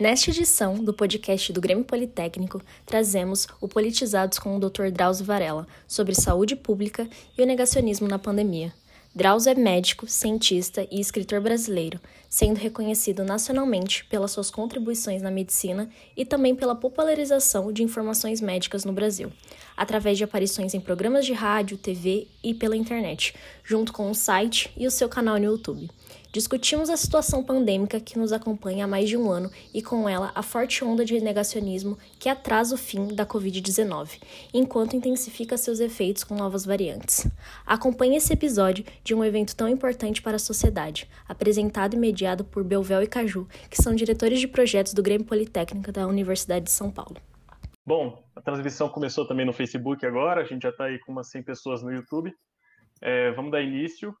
[0.00, 4.88] Nesta edição do podcast do Grêmio Politécnico, trazemos o Politizados com o Dr.
[4.90, 7.06] Drauzio Varela sobre saúde pública
[7.36, 8.72] e o negacionismo na pandemia.
[9.14, 12.00] Drauzio é médico, cientista e escritor brasileiro,
[12.30, 18.86] sendo reconhecido nacionalmente pelas suas contribuições na medicina e também pela popularização de informações médicas
[18.86, 19.30] no Brasil,
[19.76, 24.72] através de aparições em programas de rádio, TV e pela internet, junto com o site
[24.78, 25.90] e o seu canal no YouTube.
[26.32, 30.30] Discutimos a situação pandêmica que nos acompanha há mais de um ano e, com ela,
[30.32, 34.22] a forte onda de negacionismo que atrasa o fim da Covid-19,
[34.54, 37.26] enquanto intensifica seus efeitos com novas variantes.
[37.66, 42.62] Acompanhe esse episódio de um evento tão importante para a sociedade, apresentado e mediado por
[42.62, 46.92] Belvel e Caju, que são diretores de projetos do Grêmio Politécnico da Universidade de São
[46.92, 47.16] Paulo.
[47.84, 51.28] Bom, a transmissão começou também no Facebook agora, a gente já está aí com umas
[51.28, 52.32] 100 pessoas no YouTube.
[53.02, 54.14] É, vamos dar início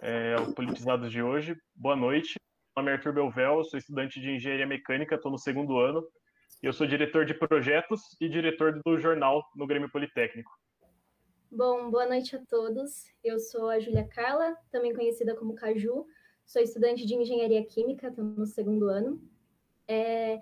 [0.00, 1.56] é, ao Politizados de hoje.
[1.74, 2.34] Boa noite.
[2.76, 6.06] Meu nome é Arthur Belvel, sou estudante de Engenharia Mecânica, estou no segundo ano.
[6.62, 10.50] Eu sou diretor de projetos e diretor do jornal no Grêmio Politécnico.
[11.50, 13.04] Bom, boa noite a todos.
[13.22, 16.06] Eu sou a Júlia Carla, também conhecida como Caju.
[16.44, 19.22] Sou estudante de Engenharia Química, estou no segundo ano.
[19.86, 20.40] É,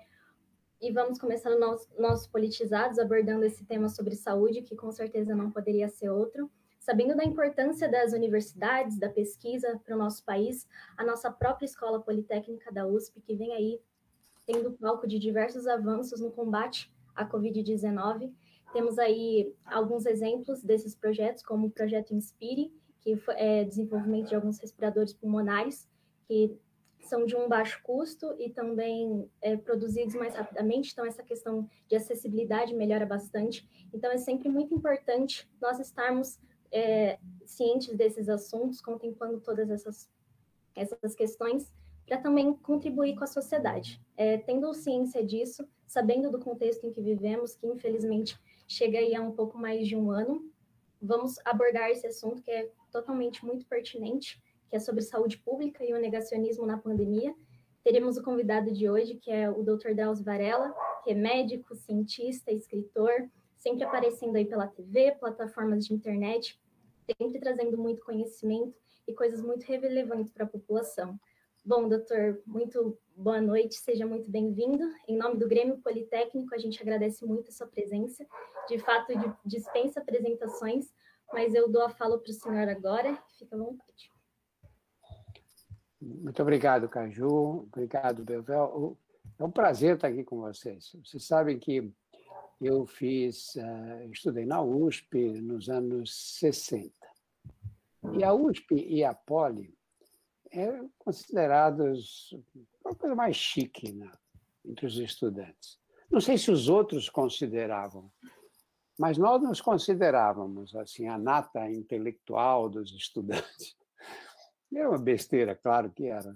[0.81, 5.35] e vamos começar o nosso, nossos politizados abordando esse tema sobre saúde, que com certeza
[5.35, 6.51] não poderia ser outro.
[6.83, 10.67] Sabendo da importância das universidades, da pesquisa para o nosso país,
[10.97, 13.79] a nossa própria Escola Politécnica da USP, que vem aí
[14.45, 18.33] tendo palco de diversos avanços no combate à Covid-19.
[18.73, 24.59] Temos aí alguns exemplos desses projetos, como o projeto Inspire, que é desenvolvimento de alguns
[24.59, 25.87] respiradores pulmonares,
[26.27, 26.53] que
[26.99, 31.95] são de um baixo custo e também é, produzidos mais rapidamente, então essa questão de
[31.95, 33.65] acessibilidade melhora bastante.
[33.93, 36.37] Então é sempre muito importante nós estarmos
[36.73, 40.09] é, cientes desses assuntos, contemplando todas essas,
[40.75, 41.71] essas questões,
[42.05, 44.01] para também contribuir com a sociedade.
[44.17, 49.21] É, tendo ciência disso, sabendo do contexto em que vivemos, que infelizmente chega aí a
[49.21, 50.51] um pouco mais de um ano,
[51.01, 55.93] vamos abordar esse assunto que é totalmente muito pertinente, que é sobre saúde pública e
[55.93, 57.33] o negacionismo na pandemia.
[57.83, 59.93] Teremos o convidado de hoje, que é o Dr.
[59.93, 66.59] Drauzio Varela, que é médico, cientista, escritor, sempre aparecendo aí pela TV, plataformas de internet,
[67.05, 68.73] sempre trazendo muito conhecimento
[69.07, 71.19] e coisas muito relevantes para a população.
[71.65, 74.83] Bom, doutor, muito boa noite, seja muito bem-vindo.
[75.07, 78.25] Em nome do Grêmio Politécnico, a gente agradece muito a sua presença.
[78.67, 79.13] De fato,
[79.45, 80.93] dispensa apresentações,
[81.31, 84.11] mas eu dou a fala para o senhor agora, fica à vontade.
[86.01, 87.67] Muito obrigado, Caju.
[87.71, 88.97] Obrigado, Belvel.
[89.39, 90.95] É um prazer estar aqui com vocês.
[91.03, 91.89] Vocês sabem que
[92.65, 96.91] eu fiz, uh, estudei na USP nos anos 60.
[98.17, 99.73] E a USP e a Poli
[100.51, 102.33] eram considerados
[102.83, 104.11] uma coisa mais chique né,
[104.65, 105.79] entre os estudantes.
[106.11, 108.11] Não sei se os outros consideravam,
[108.99, 113.75] mas nós nos considerávamos assim a nata intelectual dos estudantes.
[114.73, 116.35] Era uma besteira, claro que era.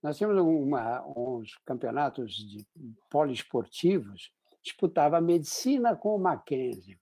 [0.00, 2.64] Nós tínhamos uma, uns campeonatos de
[3.10, 4.32] poliesportivos
[4.64, 6.98] disputava a medicina com o Mackenzie.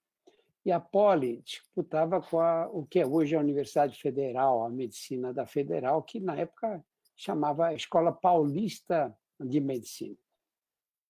[0.65, 5.33] E a Poli disputava com a, o que é hoje a Universidade Federal, a medicina
[5.33, 6.83] da Federal, que na época
[7.15, 10.17] chamava Escola Paulista de Medicina.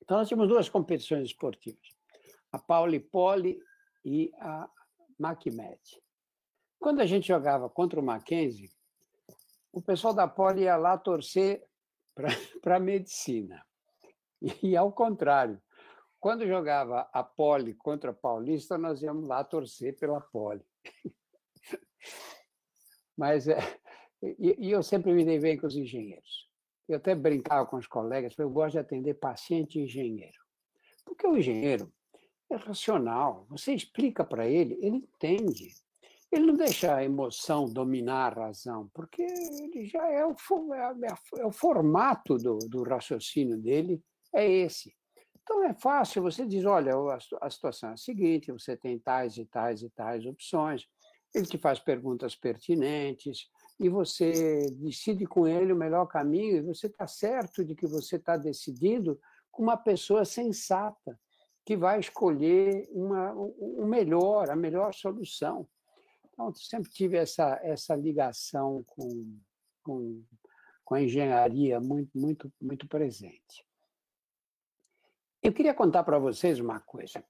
[0.01, 1.87] Então, nós tínhamos duas competições esportivas,
[2.51, 3.59] a Pauli Poli
[4.03, 4.69] e a
[5.17, 5.79] MacMed.
[6.79, 8.69] Quando a gente jogava contra o Mackenzie,
[9.71, 11.63] o pessoal da Poli ia lá torcer
[12.13, 12.27] para
[12.77, 13.65] a medicina.
[14.61, 15.61] E ao contrário,
[16.23, 20.63] quando jogava a Poli contra a Paulista, nós íamos lá torcer pela Poli.
[23.17, 23.57] Mas é,
[24.39, 26.49] e, e, eu sempre me dei bem com os engenheiros.
[26.87, 30.39] Eu até brincava com os colegas, eu gosto de atender paciente e engenheiro.
[31.03, 31.91] Porque o engenheiro
[32.49, 35.73] é racional, você explica para ele, ele entende.
[36.31, 40.33] Ele não deixa a emoção dominar a razão, porque ele já é o,
[40.73, 44.01] é, é o formato do, do raciocínio dele,
[44.33, 44.95] é esse.
[45.43, 46.93] Então é fácil, você diz, olha,
[47.41, 50.87] a situação é a seguinte, você tem tais e tais e tais opções,
[51.35, 53.49] ele te faz perguntas pertinentes
[53.79, 58.15] e você decide com ele o melhor caminho e você está certo de que você
[58.15, 59.19] está decidindo
[59.51, 61.19] com uma pessoa sensata
[61.65, 65.67] que vai escolher uma, o melhor, a melhor solução.
[66.31, 69.39] Então, sempre tive essa, essa ligação com,
[69.83, 70.23] com,
[70.83, 73.65] com a engenharia muito, muito, muito presente.
[75.43, 77.23] Eu queria contar para vocês uma coisa.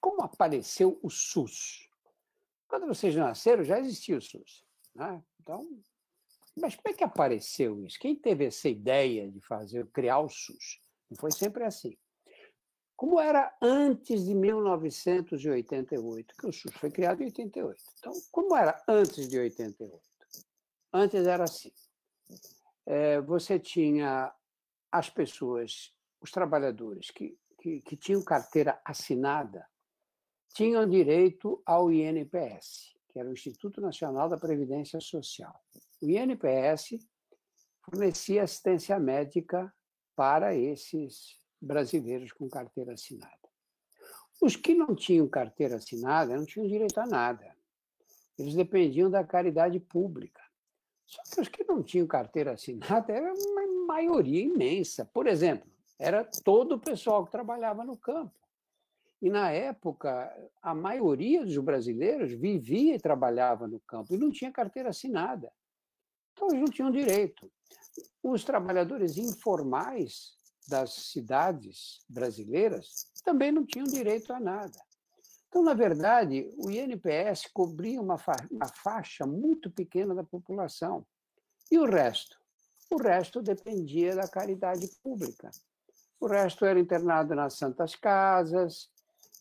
[0.00, 1.88] Como apareceu o SUS?
[2.66, 4.64] Quando vocês nasceram, já existia o SUS.
[4.94, 5.22] Né?
[5.40, 5.68] Então,
[6.56, 7.98] mas como é que apareceu isso?
[7.98, 10.80] Quem teve essa ideia de fazer, criar o SUS?
[11.10, 11.96] Não foi sempre assim.
[12.96, 17.80] Como era antes de 1988, que o SUS foi criado em 88.
[17.98, 20.02] Então, como era antes de 88?
[20.92, 21.72] Antes era assim.
[22.86, 24.34] É, você tinha
[24.90, 29.66] as pessoas, os trabalhadores que, que, que tinham carteira assinada,
[30.54, 35.54] tinham direito ao INPS, que era o Instituto Nacional da Previdência Social.
[36.00, 36.98] O INPS
[37.82, 39.72] fornecia assistência médica
[40.14, 43.36] para esses brasileiros com carteira assinada.
[44.40, 47.56] Os que não tinham carteira assinada não tinham direito a nada.
[48.38, 50.42] Eles dependiam da caridade pública.
[51.04, 55.04] Só que os que não tinham carteira assinada era uma maioria imensa.
[55.06, 55.68] Por exemplo,
[55.98, 58.38] era todo o pessoal que trabalhava no campo.
[59.20, 64.52] E, na época, a maioria dos brasileiros vivia e trabalhava no campo e não tinha
[64.52, 65.52] carteira assinada.
[66.32, 67.50] Então, eles não tinham direito.
[68.22, 70.36] Os trabalhadores informais
[70.68, 74.78] das cidades brasileiras também não tinham direito a nada.
[75.48, 81.06] Então, na verdade, o INPS cobria uma, fa uma faixa muito pequena da população.
[81.70, 82.38] E o resto?
[82.90, 85.50] O resto dependia da caridade pública.
[86.20, 88.88] O resto era internado nas santas casas,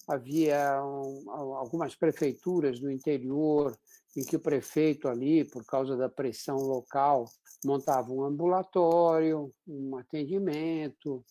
[0.08, 3.78] havia um, algumas prefeituras do interior
[4.16, 7.26] em que o prefeito ali, por causa da pressão local,
[7.64, 11.24] montava um ambulatório, um atendimento,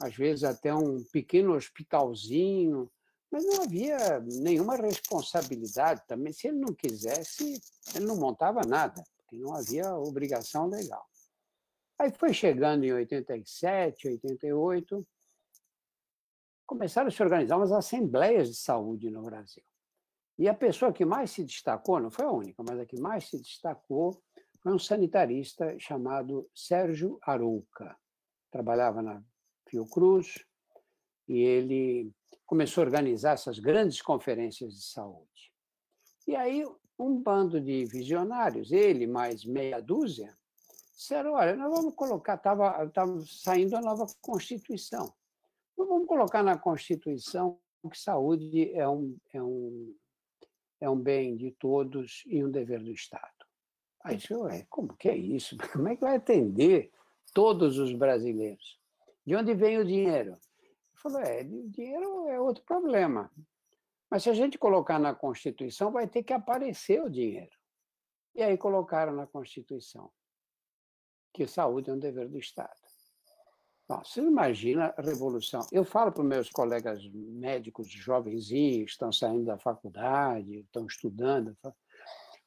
[0.00, 2.90] às vezes até um pequeno hospitalzinho,
[3.30, 6.32] mas não havia nenhuma responsabilidade também.
[6.32, 7.60] Se ele não quisesse,
[7.94, 11.04] ele não montava nada, porque não havia obrigação legal.
[11.98, 15.06] Aí foi chegando em 87, 88,
[16.66, 19.62] começaram a se organizar umas assembleias de saúde no Brasil.
[20.38, 23.28] E a pessoa que mais se destacou, não foi a única, mas a que mais
[23.28, 24.20] se destacou
[24.60, 27.96] foi um sanitarista chamado Sérgio Arouca.
[28.50, 29.22] Trabalhava na
[29.68, 30.44] Fiocruz
[31.28, 32.12] e ele
[32.46, 35.52] começou a organizar essas grandes conferências de saúde.
[36.26, 36.64] E aí
[36.98, 40.36] um bando de visionários, ele mais meia dúzia,
[41.02, 45.12] disseram, olha, nós vamos colocar, estava saindo a nova Constituição.
[45.72, 47.58] Então, vamos colocar na Constituição
[47.90, 49.96] que saúde é um, é um,
[50.80, 53.44] é um bem de todos e um dever do Estado.
[54.04, 55.56] Aí disse, ué, como que é isso?
[55.72, 56.92] Como é que vai atender
[57.34, 58.80] todos os brasileiros?
[59.26, 60.30] De onde vem o dinheiro?
[60.30, 63.30] Ele falou, é, o dinheiro é outro problema.
[64.08, 67.56] Mas se a gente colocar na Constituição, vai ter que aparecer o dinheiro.
[68.34, 70.10] E aí colocaram na Constituição
[71.32, 72.70] que saúde é um dever do Estado.
[73.88, 75.66] Bom, você imagina a revolução.
[75.72, 81.56] Eu falo para os meus colegas médicos jovenzinhos, estão saindo da faculdade, estão estudando,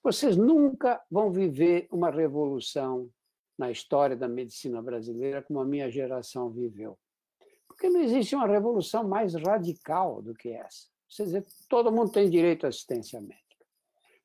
[0.05, 3.09] vocês nunca vão viver uma revolução
[3.57, 6.95] na história da medicina brasileira como a minha geração viveu.
[7.67, 10.87] Porque não existe uma revolução mais radical do que essa.
[11.09, 13.65] Você dizer, todo mundo tem direito à assistência médica.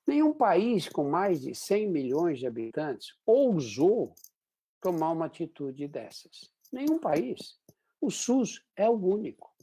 [0.06, 4.14] Nenhum país com mais de 100 milhões de habitantes ousou
[4.80, 6.50] tomar uma atitude dessas.
[6.72, 7.58] Nenhum país.
[8.00, 9.54] O SUS é o único.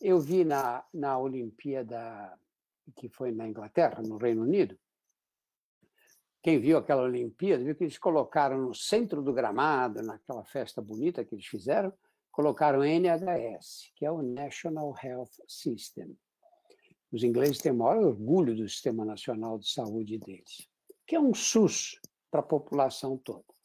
[0.00, 2.38] Eu vi na, na Olimpíada,
[2.96, 4.78] que foi na Inglaterra, no Reino Unido,
[6.46, 11.24] quem viu aquela Olimpíada, viu que eles colocaram no centro do gramado, naquela festa bonita
[11.24, 11.92] que eles fizeram,
[12.30, 16.16] colocaram NHS, que é o National Health System.
[17.10, 20.68] Os ingleses têm o maior orgulho do Sistema Nacional de Saúde deles,
[21.04, 22.00] que é um SUS
[22.30, 23.55] para a população toda.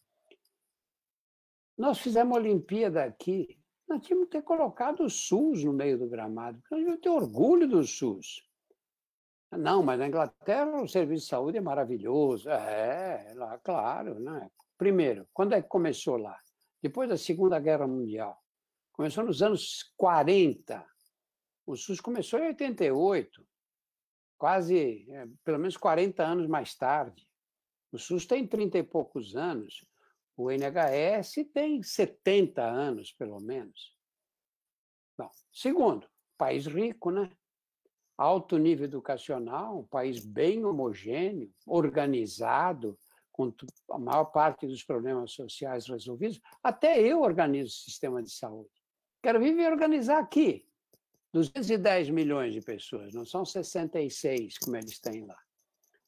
[1.82, 3.58] Nós fizemos a Olimpíada aqui,
[3.90, 7.10] nós tínhamos que ter colocado o SUS no meio do gramado, porque nós devíamos ter
[7.10, 8.48] orgulho do SUS.
[9.52, 12.48] Não, mas na Inglaterra o serviço de saúde é maravilhoso.
[12.52, 14.20] É, lá, claro.
[14.20, 14.48] Né?
[14.78, 16.38] Primeiro, quando é que começou lá?
[16.84, 18.40] Depois da Segunda Guerra Mundial.
[18.94, 20.86] Começou nos anos 40.
[21.66, 23.44] O SUS começou em 88,
[24.38, 27.28] quase, é, pelo menos 40 anos mais tarde.
[27.92, 29.84] O SUS tem 30 e poucos anos.
[30.36, 33.96] O NHS tem 70 anos, pelo menos.
[35.18, 36.08] Bom, segundo,
[36.38, 37.30] país rico, né?
[38.18, 42.98] Alto nível educacional, um país bem homogêneo, organizado,
[43.32, 43.52] com
[43.90, 46.40] a maior parte dos problemas sociais resolvidos.
[46.64, 48.70] Até eu organizo o sistema de saúde.
[49.24, 50.68] Quero viver organizar aqui.
[51.34, 55.40] 210 milhões de pessoas, não são 66 como eles têm lá.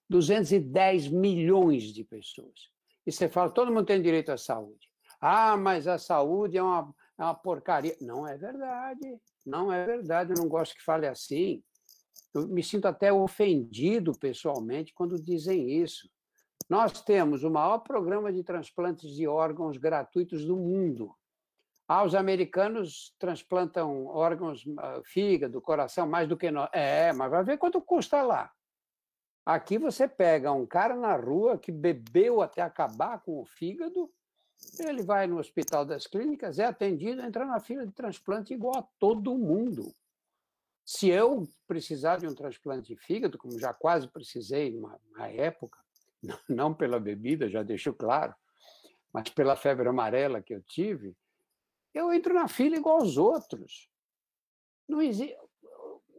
[0.10, 2.73] 210 milhões de pessoas
[3.06, 4.90] e você fala, todo mundo tem direito à saúde.
[5.20, 7.96] Ah, mas a saúde é uma, é uma porcaria.
[8.02, 9.20] Não é verdade.
[9.46, 10.34] Não é verdade.
[10.34, 11.64] Eu não gosto que fale assim.
[12.34, 16.10] Eu me sinto até ofendido pessoalmente quando dizem isso.
[16.70, 21.14] Nós temos o maior programa de transplantes de órgãos gratuitos do mundo.
[21.88, 26.70] Ah, os americanos transplantam órgãos, ah, fígado, coração, mais do que nós.
[26.74, 28.52] É, mas vai ver quanto custa lá.
[29.46, 34.10] Aqui você pega um cara na rua que bebeu até acabar com o fígado,
[34.80, 38.88] ele vai no Hospital das Clínicas, é atendido, entra na fila de transplante igual a
[38.98, 39.94] todo mundo.
[40.86, 44.98] Se eu precisar de um transplante de fígado, como já quase precisei numa
[45.28, 45.80] época,
[46.48, 48.34] não pela bebida, já deixo claro,
[49.12, 51.16] mas pela febre amarela que eu tive,
[51.94, 53.90] eu entro na fila igual aos outros.
[54.88, 55.38] Não existe.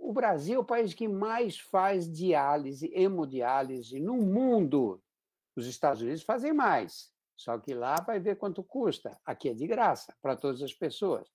[0.05, 5.03] O Brasil é o país que mais faz diálise, hemodiálise no mundo.
[5.57, 7.11] Os Estados Unidos fazem mais.
[7.35, 9.19] Só que lá vai ver quanto custa.
[9.25, 11.27] Aqui é de graça para todas as pessoas.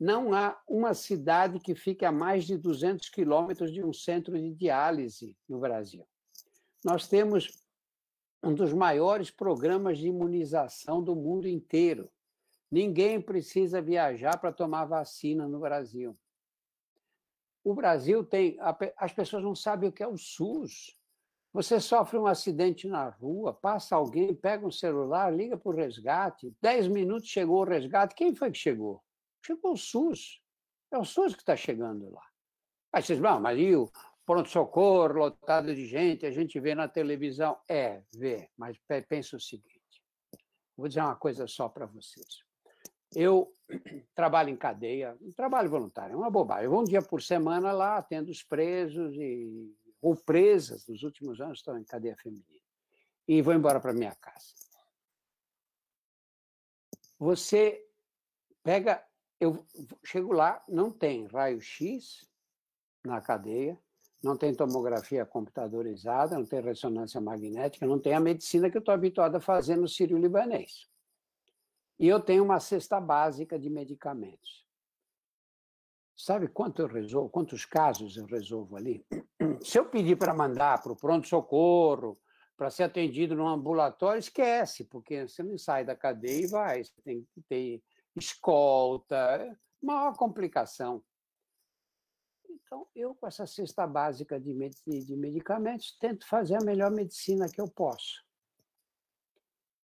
[0.00, 4.52] Não há uma cidade que fique a mais de 200 quilômetros de um centro de
[4.52, 6.04] diálise no Brasil.
[6.84, 7.62] Nós temos
[8.42, 12.10] um dos maiores programas de imunização do mundo inteiro.
[12.68, 16.18] Ninguém precisa viajar para tomar vacina no Brasil.
[17.62, 18.56] O Brasil tem.
[18.96, 20.96] As pessoas não sabem o que é o SUS.
[21.52, 26.54] Você sofre um acidente na rua, passa alguém, pega um celular, liga para o resgate,
[26.62, 28.14] dez minutos chegou o resgate.
[28.14, 29.02] Quem foi que chegou?
[29.44, 30.40] Chegou o SUS.
[30.92, 32.22] É o SUS que está chegando lá.
[32.92, 33.90] Aí vocês vão, mas e o
[34.24, 37.58] pronto-socorro lotado de gente, a gente vê na televisão?
[37.68, 40.02] É, vê, mas pensa o seguinte:
[40.76, 42.49] vou dizer uma coisa só para vocês.
[43.14, 43.52] Eu
[44.14, 46.64] trabalho em cadeia, trabalho voluntário, é uma bobagem.
[46.64, 51.40] Eu vou um dia por semana lá, atendo os presos e ou presas nos últimos
[51.40, 52.44] anos estão em cadeia feminina.
[53.28, 54.54] E vou embora para minha casa.
[57.18, 57.86] Você
[58.62, 59.04] pega,
[59.38, 59.64] eu
[60.02, 62.26] chego lá, não tem raio-x
[63.04, 63.78] na cadeia,
[64.22, 68.94] não tem tomografia computadorizada, não tem ressonância magnética, não tem a medicina que eu estou
[68.94, 70.88] habituado a fazer no Sírio-Libanês.
[72.00, 74.66] E eu tenho uma cesta básica de medicamentos.
[76.16, 79.06] Sabe quanto eu resolvo, quantos casos eu resolvo ali?
[79.62, 82.18] Se eu pedir para mandar para o pronto-socorro,
[82.56, 87.02] para ser atendido no ambulatório, esquece, porque você não sai da cadeia e vai, você
[87.02, 87.82] tem que ter
[88.16, 91.04] escolta, é maior complicação.
[92.48, 94.54] Então, eu, com essa cesta básica de,
[95.04, 98.24] de medicamentos, tento fazer a melhor medicina que eu posso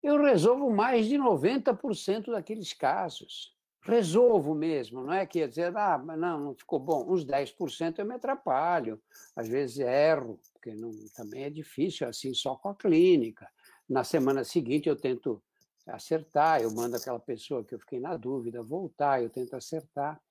[0.04, 3.56] eu resolvo mais de 90% daqueles casos.
[3.84, 7.12] Resolvo mesmo, não é que ia dizer, ah, mas não, não ficou bom.
[7.12, 9.02] Uns 10% eu me atrapalho,
[9.36, 13.48] às vezes erro, porque não, também é difícil assim só com a clínica.
[13.90, 15.42] Na semana seguinte eu tento
[15.88, 20.22] acertar, eu mando aquela pessoa que eu fiquei na dúvida voltar, eu tento acertar.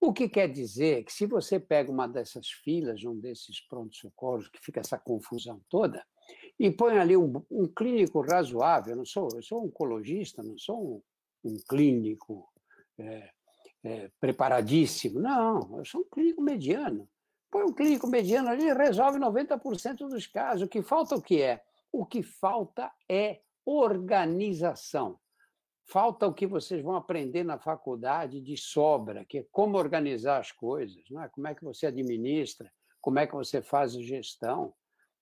[0.00, 4.58] O que quer dizer que se você pega uma dessas filas, um desses prontos-socorros, que
[4.58, 6.02] fica essa confusão toda,
[6.60, 8.92] e põe ali um, um clínico razoável.
[8.92, 11.02] Eu não sou, eu sou oncologista, não sou
[11.42, 12.46] um, um clínico
[12.98, 13.30] é,
[13.82, 15.18] é, preparadíssimo.
[15.18, 17.08] Não, eu sou um clínico mediano.
[17.50, 20.66] Põe um clínico mediano ali e resolve 90% dos casos.
[20.66, 21.62] O que falta o que é?
[21.90, 25.18] O que falta é organização.
[25.86, 30.52] Falta o que vocês vão aprender na faculdade de sobra, que é como organizar as
[30.52, 31.28] coisas, não é?
[31.30, 34.74] como é que você administra, como é que você faz a gestão.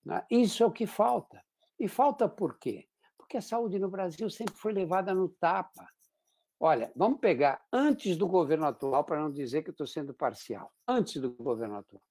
[0.08, 0.24] Né?
[0.30, 1.44] Isso é o que falta.
[1.78, 2.88] E falta por quê?
[3.18, 5.86] Porque a saúde no Brasil sempre foi levada no tapa.
[6.58, 10.72] Olha, vamos pegar antes do governo atual, para não dizer que estou sendo parcial.
[10.88, 12.02] Antes do governo atual.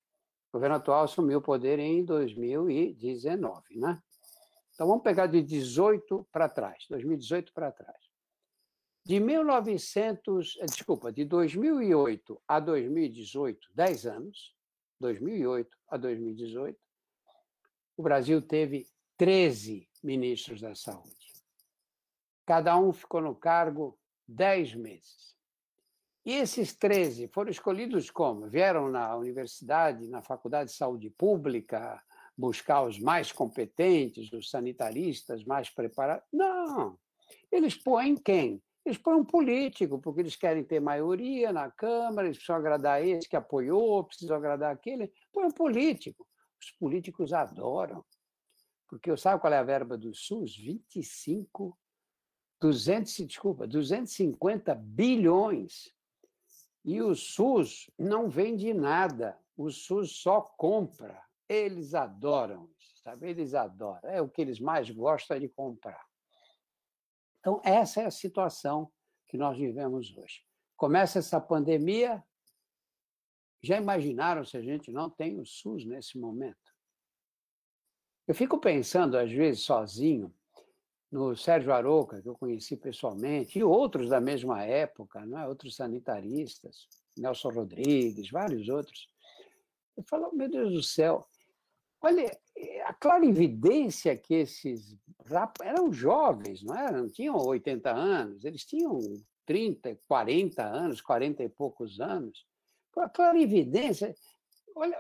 [0.49, 3.99] O governo atual assumiu o poder em 2019, né?
[4.73, 7.97] Então vamos pegar de 18 para trás, 2018 para trás.
[9.03, 14.55] De 1900, eh, desculpa, de 2008 a 2018, 10 anos,
[14.99, 16.86] 2008 a 2018,
[17.97, 18.87] o Brasil teve
[19.17, 21.17] 13 ministros da saúde.
[22.45, 25.35] Cada um ficou no cargo 10 meses.
[26.23, 28.47] E esses 13 foram escolhidos como?
[28.47, 32.01] Vieram na universidade, na Faculdade de Saúde Pública,
[32.37, 36.25] buscar os mais competentes, os sanitaristas mais preparados?
[36.31, 36.99] Não.
[37.51, 38.61] Eles põem quem?
[38.85, 43.27] Eles põem um político, porque eles querem ter maioria na Câmara, eles precisam agradar esse
[43.27, 45.11] que apoiou, precisam agradar aquele.
[45.31, 46.26] Põe um político.
[46.61, 48.03] Os políticos adoram.
[48.87, 50.55] Porque sabe qual é a verba do SUS?
[50.55, 51.77] 25,
[52.59, 55.93] 200, desculpa, 250 bilhões.
[56.83, 61.21] E o SUS não vende nada, o SUS só compra.
[61.49, 63.29] Eles adoram isso, sabe?
[63.29, 64.09] Eles adoram.
[64.09, 66.05] É o que eles mais gostam de comprar.
[67.39, 68.91] Então, essa é a situação
[69.27, 70.43] que nós vivemos hoje.
[70.75, 72.23] Começa essa pandemia,
[73.67, 76.57] já imaginaram se a gente não tem o SUS nesse momento?
[78.27, 80.33] Eu fico pensando, às vezes, sozinho,
[81.11, 85.47] no Sérgio Aroca, que eu conheci pessoalmente, e outros da mesma época, não é?
[85.47, 89.09] outros sanitaristas, Nelson Rodrigues, vários outros.
[89.95, 91.27] Eu falo, meu Deus do céu,
[92.01, 92.29] olha
[92.85, 94.95] a clara evidência que esses
[95.61, 97.03] eram jovens, não eram?
[97.03, 98.99] Não tinham 80 anos, eles tinham
[99.45, 102.45] 30, 40 anos, 40 e poucos anos.
[102.99, 104.15] A clara evidência
[104.77, 104.97] olha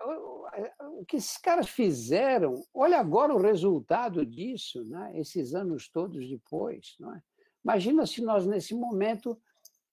[0.89, 5.11] o que esses caras fizeram, olha agora o resultado disso, né?
[5.15, 6.95] esses anos todos depois.
[6.99, 7.21] Não é?
[7.63, 9.39] Imagina se nós, nesse momento,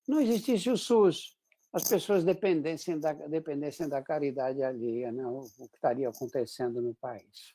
[0.08, 1.36] não existisse o SUS,
[1.72, 5.26] as pessoas dependessem da, dependessem da caridade alheia, né?
[5.26, 7.54] o, o que estaria acontecendo no país.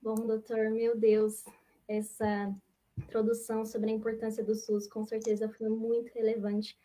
[0.00, 1.44] Bom, doutor, meu Deus,
[1.88, 2.54] essa
[2.98, 6.78] introdução sobre a importância do SUS com certeza foi muito relevante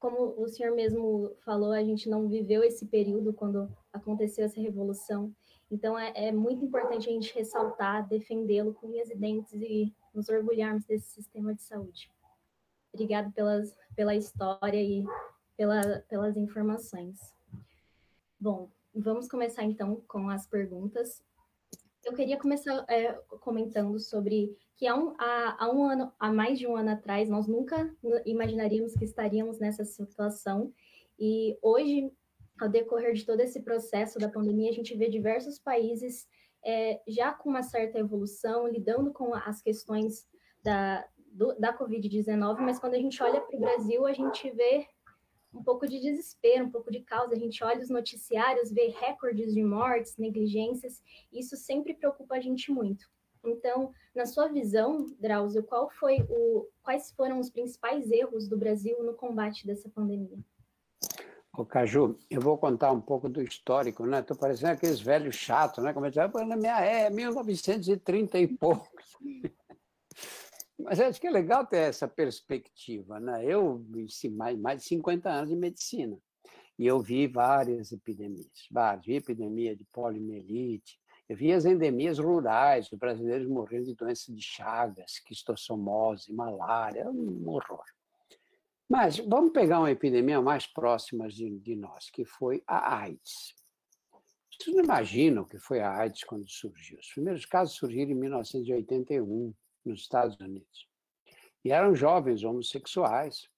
[0.00, 5.32] como o senhor mesmo falou, a gente não viveu esse período quando aconteceu essa revolução.
[5.70, 10.30] Então, é, é muito importante a gente ressaltar, defendê-lo com unhas e dentes e nos
[10.30, 12.10] orgulharmos desse sistema de saúde.
[12.92, 15.04] Obrigado pelas, pela história e
[15.54, 17.34] pela, pelas informações.
[18.40, 21.22] Bom, vamos começar então com as perguntas.
[22.04, 26.58] Eu queria começar é, comentando sobre que há um, há, há um ano, há mais
[26.58, 30.72] de um ano atrás, nós nunca imaginaríamos que estaríamos nessa situação.
[31.18, 32.10] E hoje,
[32.58, 36.26] ao decorrer de todo esse processo da pandemia, a gente vê diversos países
[36.64, 40.26] é, já com uma certa evolução, lidando com as questões
[40.62, 41.06] da,
[41.58, 44.86] da Covid-19, mas quando a gente olha para o Brasil, a gente vê
[45.52, 47.34] um pouco de desespero, um pouco de causa.
[47.34, 51.02] A gente olha os noticiários, vê recordes de mortes, negligências,
[51.32, 53.06] isso sempre preocupa a gente muito.
[53.44, 59.02] Então, na sua visão, Drauzio, qual foi o, quais foram os principais erros do Brasil
[59.02, 60.38] no combate dessa pandemia?
[61.56, 64.20] Ô, Caju, eu vou contar um pouco do histórico, né?
[64.20, 65.92] Estou parecendo aqueles velhos chatos, né?
[65.92, 69.16] Como eu disse, na minha é 1930 e poucos.
[70.82, 73.18] Mas acho que é legal ter essa perspectiva.
[73.20, 73.44] Né?
[73.44, 76.18] Eu vi mais, mais de 50 anos de medicina
[76.78, 79.04] e eu vi várias epidemias, várias.
[79.04, 84.42] Vi epidemia de poliomielite, eu vi as endemias rurais, os brasileiros morrendo de doenças de
[84.42, 87.84] chagas, quistossomose, malária, um horror.
[88.88, 93.54] Mas vamos pegar uma epidemia mais próxima de, de nós, que foi a AIDS.
[94.50, 96.98] Vocês não imaginam o que foi a AIDS quando surgiu.
[96.98, 100.88] Os primeiros casos surgiram em 1981 nos Estados Unidos.
[101.64, 103.48] E eram jovens homossexuais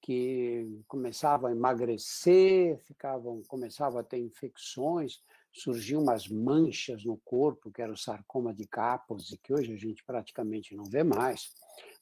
[0.00, 5.20] que começavam a emagrecer, ficavam, começavam a ter infecções,
[5.52, 10.02] surgiam umas manchas no corpo, que era o sarcoma de Kaposi, que hoje a gente
[10.04, 11.52] praticamente não vê mais,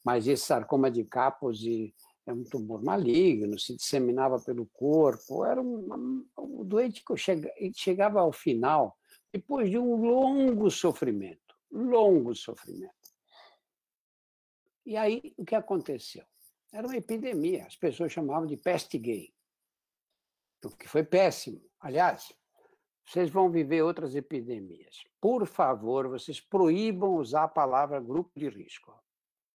[0.04, 1.92] mas esse sarcoma de Kaposi
[2.26, 8.20] é um tumor maligno, se disseminava pelo corpo, era um, um doente que chega, chegava
[8.20, 8.96] ao final
[9.32, 12.97] depois de um longo sofrimento, longo sofrimento.
[14.88, 16.24] E aí, o que aconteceu?
[16.72, 19.35] Era uma epidemia, as pessoas chamavam de peste gay,
[20.64, 21.61] o que foi péssimo.
[21.79, 22.33] Aliás,
[23.07, 25.05] vocês vão viver outras epidemias.
[25.20, 28.98] Por favor, vocês proíbam usar a palavra grupo de risco,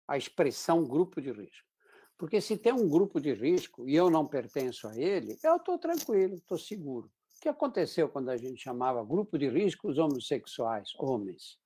[0.07, 1.67] a expressão grupo de risco.
[2.15, 5.79] Porque se tem um grupo de risco e eu não pertenço a ele, eu estou
[5.79, 7.11] tranquilo, estou seguro.
[7.37, 11.57] O que aconteceu quando a gente chamava grupo de risco os homossexuais, homens?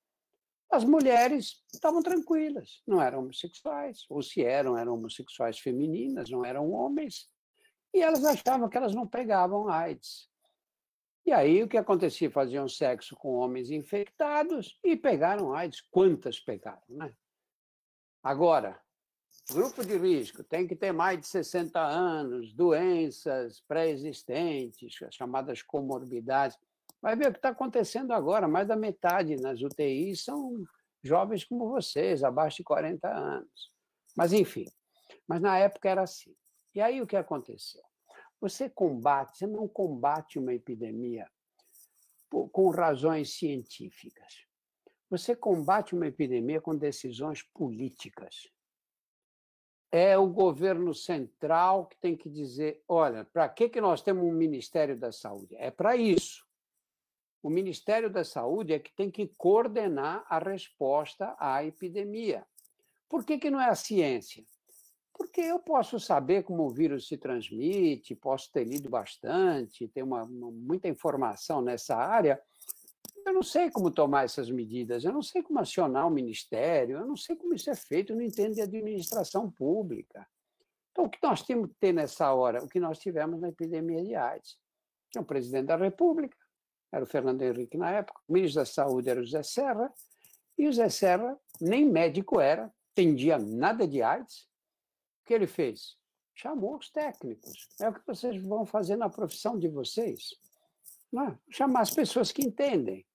[0.70, 6.72] As mulheres estavam tranquilas, não eram homossexuais, ou se eram, eram homossexuais femininas, não eram
[6.72, 7.30] homens,
[7.94, 10.30] e elas achavam que elas não pegavam AIDS.
[11.26, 12.32] E aí o que acontecia?
[12.32, 15.82] Faziam sexo com homens infectados e pegaram AIDS.
[15.82, 17.14] Quantas pegaram, né?
[18.24, 18.82] Agora,
[19.52, 26.58] grupo de risco tem que ter mais de 60 anos, doenças pré-existentes, chamadas comorbidades.
[27.02, 28.48] Vai ver o que está acontecendo agora.
[28.48, 30.64] Mais da metade nas UTIs são
[31.04, 33.72] jovens como vocês, abaixo de 40 anos.
[34.16, 34.66] Mas, enfim,
[35.28, 36.36] mas na época era assim.
[36.74, 37.84] E aí o que aconteceu?
[38.40, 41.28] Você combate, você não combate uma epidemia
[42.30, 44.46] com razões científicas.
[45.10, 48.52] Você combate uma epidemia com decisões políticas.
[49.90, 54.34] É o governo central que tem que dizer: olha, para que, que nós temos um
[54.34, 55.56] Ministério da Saúde?
[55.56, 56.47] É para isso
[57.48, 62.46] o Ministério da Saúde é que tem que coordenar a resposta à epidemia.
[63.08, 64.44] Por que, que não é a ciência?
[65.14, 70.26] Porque eu posso saber como o vírus se transmite, posso ter lido bastante, ter uma,
[70.26, 72.38] muita informação nessa área.
[73.26, 77.06] Eu não sei como tomar essas medidas, eu não sei como acionar o ministério, eu
[77.06, 80.28] não sei como isso é feito, eu não entendo de administração pública.
[80.92, 82.62] Então, o que nós temos que ter nessa hora?
[82.62, 84.58] O que nós tivemos na epidemia de AIDS.
[85.16, 86.38] É o presidente da República,
[86.92, 89.92] era o Fernando Henrique na época, o ministro da Saúde era o José Serra,
[90.58, 94.48] e o Zé Serra nem médico era, entendia nada de AIDS.
[95.22, 95.98] O que ele fez?
[96.34, 97.68] Chamou os técnicos.
[97.80, 100.36] É o que vocês vão fazer na profissão de vocês.
[101.14, 101.38] É?
[101.50, 103.06] Chamar as pessoas que entendem.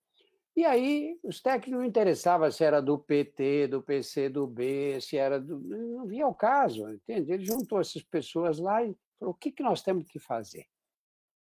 [0.55, 5.17] E aí, os técnicos não interessavam se era do PT, do PC, do B, se
[5.17, 5.59] era do.
[5.61, 7.33] Não via o caso, entende?
[7.33, 10.67] Ele juntou essas pessoas lá e falou: o que, que nós temos que fazer?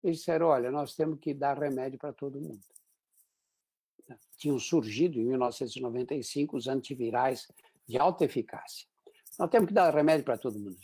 [0.03, 2.61] Eles disseram: olha, nós temos que dar remédio para todo mundo
[4.39, 7.49] tinham surgido em 1995 os antivirais
[7.87, 8.87] de alta eficácia.
[9.39, 10.79] Nós temos que dar remédio para todo mundo.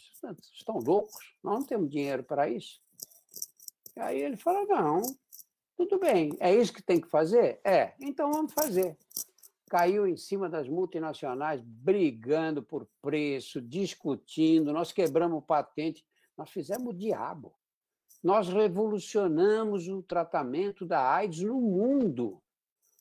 [0.53, 1.35] Estão loucos?
[1.43, 2.81] Nós não temos dinheiro para isso.
[3.97, 5.03] Aí ele falou: não,
[5.77, 7.61] tudo bem, é isso que tem que fazer?
[7.65, 8.97] É, então vamos fazer.
[9.69, 16.05] Caiu em cima das multinacionais, brigando por preço, discutindo, nós quebramos patente,
[16.37, 17.55] nós fizemos o diabo.
[18.25, 22.43] Nós revolucionamos o tratamento da AIDS no mundo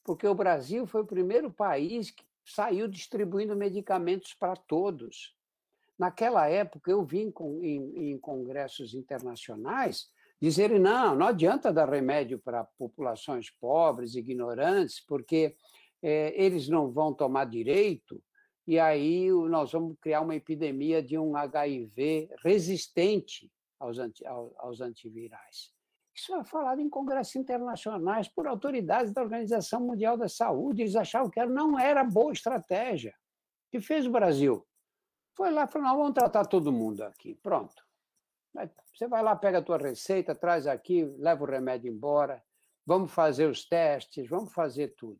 [0.03, 5.35] porque o Brasil foi o primeiro país que saiu distribuindo medicamentos para todos.
[5.97, 10.09] Naquela época, eu vi em, em congressos internacionais
[10.41, 15.55] dizerem: não, não adianta dar remédio para populações pobres, ignorantes, porque
[16.01, 18.21] é, eles não vão tomar direito,
[18.67, 25.73] e aí nós vamos criar uma epidemia de um HIV resistente aos, anti, aos antivirais.
[26.15, 30.83] Isso é falado em congressos internacionais por autoridades da Organização Mundial da Saúde.
[30.83, 33.11] Eles achavam que não era boa estratégia.
[33.67, 34.65] O que fez o Brasil?
[35.35, 37.33] Foi lá e falou: não, vamos tratar todo mundo aqui.
[37.35, 37.83] Pronto.
[38.93, 42.43] Você vai lá, pega a tua receita, traz aqui, leva o remédio embora,
[42.85, 45.19] vamos fazer os testes, vamos fazer tudo.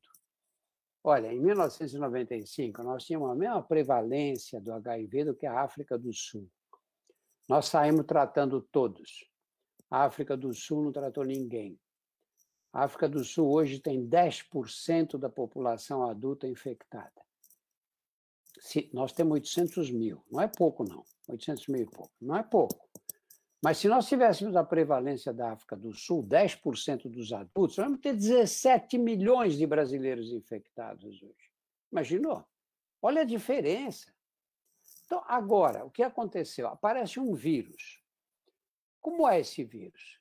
[1.03, 6.13] Olha, em 1995, nós tínhamos a mesma prevalência do HIV do que a África do
[6.13, 6.47] Sul.
[7.47, 9.29] Nós saímos tratando todos.
[9.89, 11.79] A África do Sul não tratou ninguém.
[12.71, 17.21] A África do Sul hoje tem 10% da população adulta infectada.
[18.59, 22.43] Se, nós temos 800 mil, não é pouco não, 800 mil e pouco, não é
[22.43, 22.89] pouco.
[23.63, 28.01] Mas se nós tivéssemos a prevalência da África do Sul, 10% dos adultos, nós vamos
[28.01, 31.51] ter 17 milhões de brasileiros infectados hoje.
[31.91, 32.43] Imaginou?
[33.01, 34.13] Olha a diferença.
[35.13, 36.67] Então, agora, o que aconteceu?
[36.67, 38.01] Aparece um vírus.
[38.99, 40.19] Como é esse vírus?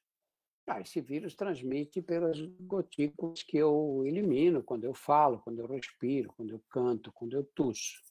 [0.66, 6.30] Ah, esse vírus transmite pelas gotículas que eu elimino quando eu falo, quando eu respiro,
[6.36, 8.02] quando eu canto, quando eu tuço.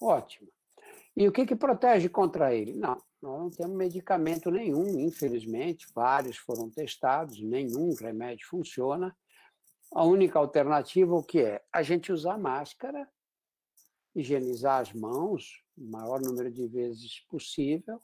[0.00, 0.48] Ótimo.
[1.16, 2.74] E o que, que protege contra ele?
[2.74, 5.88] Não, nós não temos medicamento nenhum, infelizmente.
[5.92, 9.16] Vários foram testados, nenhum remédio funciona.
[9.92, 11.60] A única alternativa o que é?
[11.72, 13.10] A gente usar máscara,
[14.14, 17.98] higienizar as mãos o maior número de vezes possível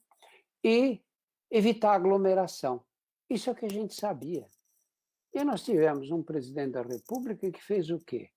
[0.63, 1.03] e
[1.51, 2.85] evitar aglomeração.
[3.29, 4.47] Isso é o que a gente sabia.
[5.33, 8.31] E nós tivemos um presidente da República que fez o quê?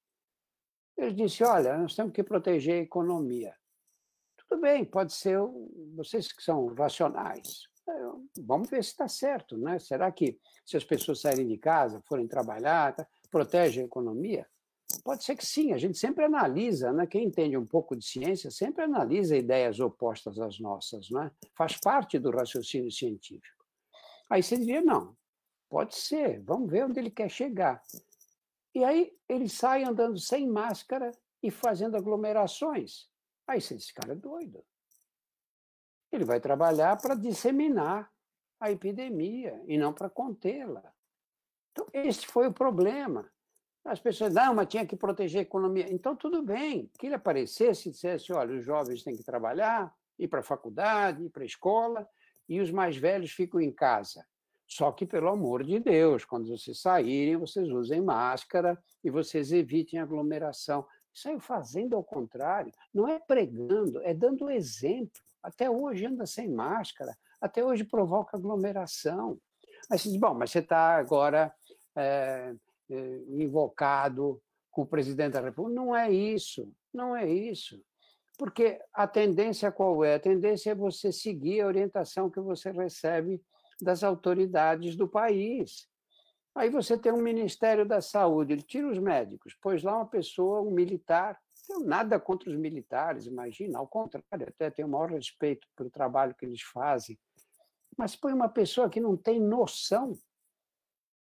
[0.97, 3.55] Ele disse: olha, nós temos que proteger a economia.
[4.37, 5.37] Tudo bem, pode ser
[5.95, 7.67] vocês que são racionais.
[8.39, 9.79] Vamos ver se está certo, né?
[9.79, 14.47] Será que se as pessoas saírem de casa, forem trabalhar, tá, protege a economia?
[15.07, 17.07] Pode ser que sim, a gente sempre analisa, né?
[17.07, 21.31] quem entende um pouco de ciência sempre analisa ideias opostas às nossas, né?
[21.55, 23.65] faz parte do raciocínio científico.
[24.29, 25.15] Aí você diria, não,
[25.69, 27.81] pode ser, vamos ver onde ele quer chegar.
[28.75, 31.09] E aí ele sai andando sem máscara
[31.41, 33.07] e fazendo aglomerações.
[33.47, 34.61] Aí você diz, cara é doido.
[36.11, 38.11] Ele vai trabalhar para disseminar
[38.59, 40.93] a epidemia e não para contê-la.
[41.71, 43.31] Então, esse foi o problema.
[43.87, 45.87] As pessoas, não, mas tinha que proteger a economia.
[45.89, 50.27] Então, tudo bem, que ele aparecesse e dissesse: olha, os jovens têm que trabalhar, ir
[50.27, 52.07] para a faculdade, ir para a escola,
[52.49, 54.25] e os mais velhos ficam em casa.
[54.67, 59.99] Só que, pelo amor de Deus, quando vocês saírem, vocês usem máscara e vocês evitem
[59.99, 60.85] aglomeração.
[61.13, 65.21] Saiu fazendo ao contrário, não é pregando, é dando exemplo.
[65.41, 69.39] Até hoje anda sem máscara, até hoje provoca aglomeração.
[69.89, 71.53] Aí você diz, bom, mas você está agora
[71.95, 72.53] é,
[73.29, 75.81] invocado com o presidente da República.
[75.81, 77.81] Não é isso, não é isso.
[78.37, 80.15] Porque a tendência qual é?
[80.15, 83.41] A tendência é você seguir a orientação que você recebe
[83.81, 85.87] das autoridades do país.
[86.55, 90.61] Aí você tem um Ministério da Saúde, ele tira os médicos, pôs lá uma pessoa,
[90.61, 91.39] um militar.
[91.69, 95.89] Não tenho nada contra os militares, imagina, ao contrário, até tenho o maior respeito pelo
[95.89, 97.19] trabalho que eles fazem.
[97.95, 100.17] Mas põe uma pessoa que não tem noção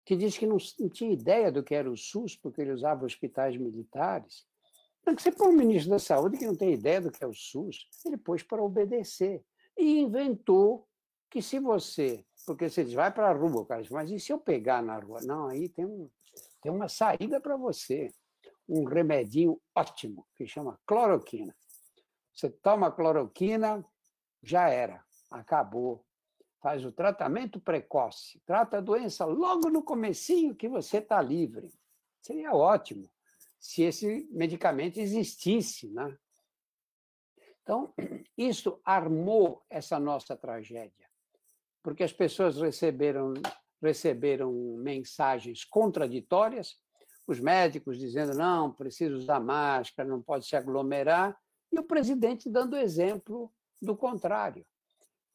[0.06, 3.06] que diz que não, não, tinha ideia do que era o SUS, porque ele usava
[3.06, 4.46] hospitais militares.
[5.02, 7.34] Então, você põe um ministro da Saúde que não tem ideia do que é o
[7.34, 9.44] SUS, ele pôs para obedecer.
[9.78, 10.88] E inventou
[11.30, 12.24] que se você.
[12.46, 15.20] Porque você diz, vai para a rua, cara, mas e se eu pegar na rua?
[15.24, 16.10] Não, aí tem, um,
[16.62, 18.14] tem uma saída para você.
[18.68, 21.56] Um remedinho ótimo, que chama cloroquina.
[22.34, 23.86] Você toma cloroquina,
[24.42, 26.06] já era, acabou.
[26.64, 31.70] Faz o tratamento precoce, trata a doença logo no comecinho que você está livre.
[32.22, 33.12] Seria ótimo
[33.60, 36.18] se esse medicamento existisse, né?
[37.62, 37.94] Então,
[38.38, 41.10] isso armou essa nossa tragédia,
[41.84, 43.34] porque as pessoas receberam,
[43.82, 46.78] receberam mensagens contraditórias,
[47.28, 51.38] os médicos dizendo, não, precisa usar máscara, não pode se aglomerar,
[51.70, 54.66] e o presidente dando exemplo do contrário.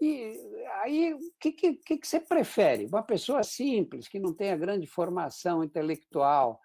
[0.01, 0.39] E
[0.83, 2.87] aí, o que, que, que você prefere?
[2.87, 6.61] Uma pessoa simples, que não tenha grande formação intelectual,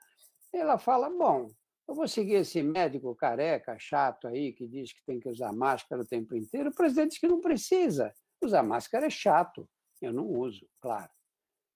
[0.51, 1.49] ela fala, bom,
[1.87, 6.01] eu vou seguir esse médico careca, chato aí, que diz que tem que usar máscara
[6.01, 6.69] o tempo inteiro.
[6.69, 8.13] O presidente diz que não precisa.
[8.41, 9.67] Usar máscara é chato.
[10.01, 11.09] Eu não uso, claro.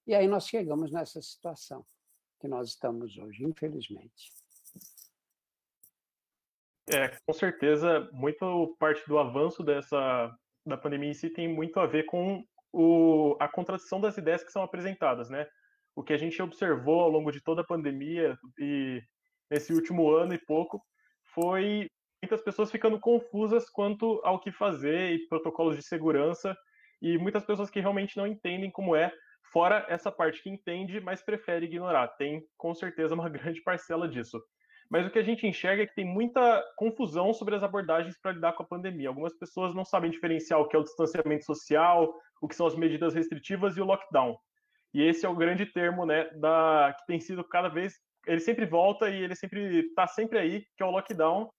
[0.06, 1.86] E aí nós chegamos nessa situação
[2.40, 4.32] que nós estamos hoje, infelizmente.
[6.90, 10.34] É, com certeza, muito parte do avanço dessa
[10.68, 14.52] da pandemia em si tem muito a ver com o, a contradição das ideias que
[14.52, 15.48] são apresentadas, né?
[15.96, 19.02] O que a gente observou ao longo de toda a pandemia e
[19.50, 20.82] nesse último ano e pouco
[21.34, 21.88] foi
[22.22, 26.56] muitas pessoas ficando confusas quanto ao que fazer e protocolos de segurança
[27.02, 29.12] e muitas pessoas que realmente não entendem como é,
[29.52, 32.08] fora essa parte que entende, mas prefere ignorar.
[32.10, 34.42] Tem com certeza uma grande parcela disso.
[34.90, 38.32] Mas o que a gente enxerga é que tem muita confusão sobre as abordagens para
[38.32, 39.10] lidar com a pandemia.
[39.10, 42.76] Algumas pessoas não sabem diferenciar o que é o distanciamento social, o que são as
[42.76, 44.38] medidas restritivas e o lockdown.
[44.94, 47.94] E esse é o grande termo, né, da que tem sido cada vez
[48.28, 51.50] ele sempre volta e ele sempre está sempre aí, que é o lockdown,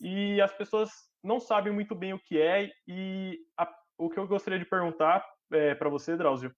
[0.00, 0.90] e as pessoas
[1.22, 3.68] não sabem muito bem o que é, e a,
[3.98, 6.54] o que eu gostaria de perguntar é, para você, Drauzio,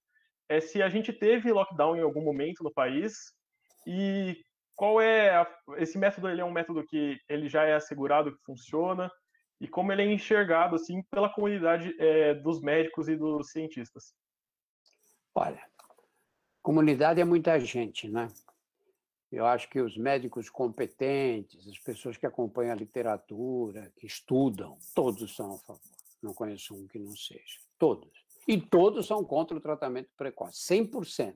[0.47, 3.33] é se a gente teve lockdown em algum momento no país,
[3.87, 4.37] e
[4.75, 8.43] qual é a, esse método, ele é um método que ele já é assegurado que
[8.43, 9.09] funciona,
[9.59, 14.13] e como ele é enxergado, assim, pela comunidade é, dos médicos e dos cientistas?
[15.33, 15.61] Olha,
[16.61, 18.27] comunidade é muita gente, né?
[19.31, 25.35] Eu acho que os médicos competentes, as pessoas que acompanham a literatura, que estudam, todos
[25.35, 25.81] são a favor.
[26.21, 27.59] Não conheço um que não seja.
[27.77, 28.25] Todos.
[28.47, 31.35] E todos são contra o tratamento precoce, 100%.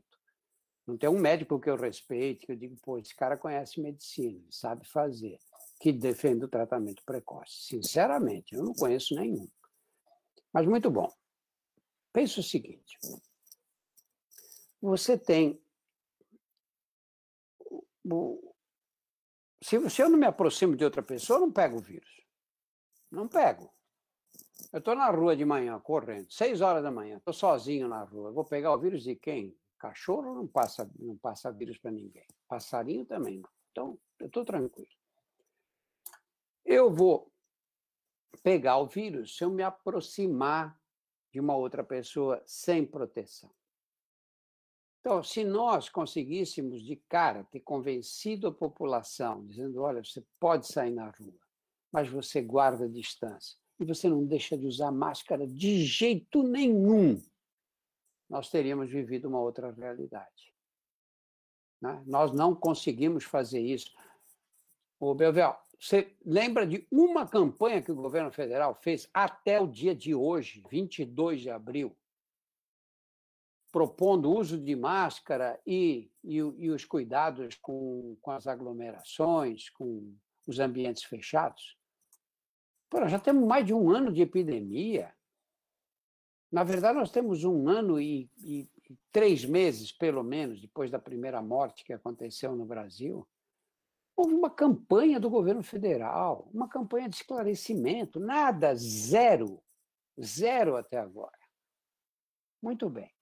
[0.89, 4.43] Não tem um médico que eu respeite, que eu digo, pô, esse cara conhece medicina,
[4.49, 5.39] sabe fazer,
[5.79, 7.53] que defende o tratamento precoce.
[7.61, 9.47] Sinceramente, eu não conheço nenhum.
[10.51, 11.07] Mas muito bom.
[12.11, 12.97] Pensa o seguinte:
[14.81, 15.61] você tem
[19.61, 22.25] se, eu não me aproximo de outra pessoa, eu não pego o vírus.
[23.11, 23.71] Não pego.
[24.73, 28.31] Eu estou na rua de manhã, correndo, seis horas da manhã, estou sozinho na rua.
[28.31, 29.55] Vou pegar o vírus de quem?
[29.79, 32.27] Cachorro não passa, não passa vírus para ninguém.
[32.47, 33.49] Passarinho também não.
[33.71, 34.89] Então, eu estou tranquilo.
[36.65, 37.31] Eu vou
[38.43, 40.79] pegar o vírus se eu me aproximar
[41.31, 43.49] de uma outra pessoa sem proteção.
[44.99, 50.91] Então, se nós conseguíssemos de cara ter convencido a população, dizendo: olha, você pode sair
[50.91, 51.39] na rua,
[51.91, 57.21] mas você guarda a distância e você não deixa de usar máscara de jeito nenhum,
[58.29, 60.53] nós teríamos vivido uma outra realidade.
[61.81, 62.03] Né?
[62.05, 63.91] Nós não conseguimos fazer isso.
[64.99, 69.95] Ô, Belvel, você lembra de uma campanha que o governo federal fez até o dia
[69.95, 71.95] de hoje, 22 de abril,
[73.71, 80.13] propondo o uso de máscara e, e, e os cuidados com, com, as aglomerações, com
[80.45, 81.77] os ambientes fechados.
[82.89, 85.15] Pô, já temos mais de um ano de epidemia.
[86.51, 90.97] Na verdade, nós temos um ano e, e, e três meses, pelo menos, depois da
[90.97, 93.27] primeira morte que aconteceu no Brasil.
[94.15, 99.61] Houve uma campanha do governo federal, uma campanha de esclarecimento, nada, zero,
[100.19, 101.37] zero até agora.
[102.61, 103.13] Muito bem.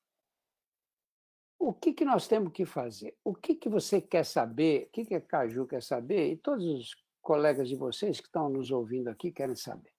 [1.60, 3.16] O que, que nós temos que fazer?
[3.24, 4.86] O que, que você quer saber?
[4.86, 6.32] O que, que a Caju quer saber?
[6.32, 9.97] E todos os colegas de vocês que estão nos ouvindo aqui querem saber.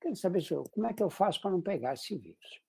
[0.00, 2.62] Querem saber como é que eu faço para não pegar esse vírus.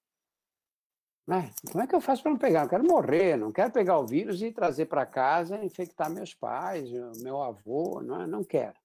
[1.27, 1.49] Né?
[1.71, 2.63] Como é que eu faço para não pegar?
[2.63, 6.91] Não quero morrer, não quero pegar o vírus e trazer para casa infectar meus pais,
[7.21, 8.27] meu avô, não, é?
[8.27, 8.77] não quero.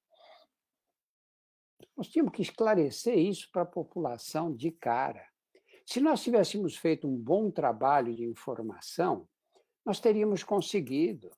[1.97, 5.27] Nós tínhamos que esclarecer isso para a população de cara.
[5.85, 9.27] Se nós tivéssemos feito um bom trabalho de informação,
[9.85, 11.31] nós teríamos conseguido.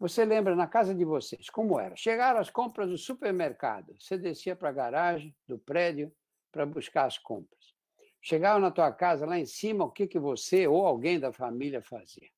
[0.00, 1.94] Você lembra na casa de vocês como era?
[1.96, 6.12] Chegaram as compras do supermercado, você descia para a garagem do prédio
[6.54, 7.74] para buscar as compras.
[8.22, 11.82] Chegava na tua casa, lá em cima, o que, que você ou alguém da família
[11.82, 12.30] fazia?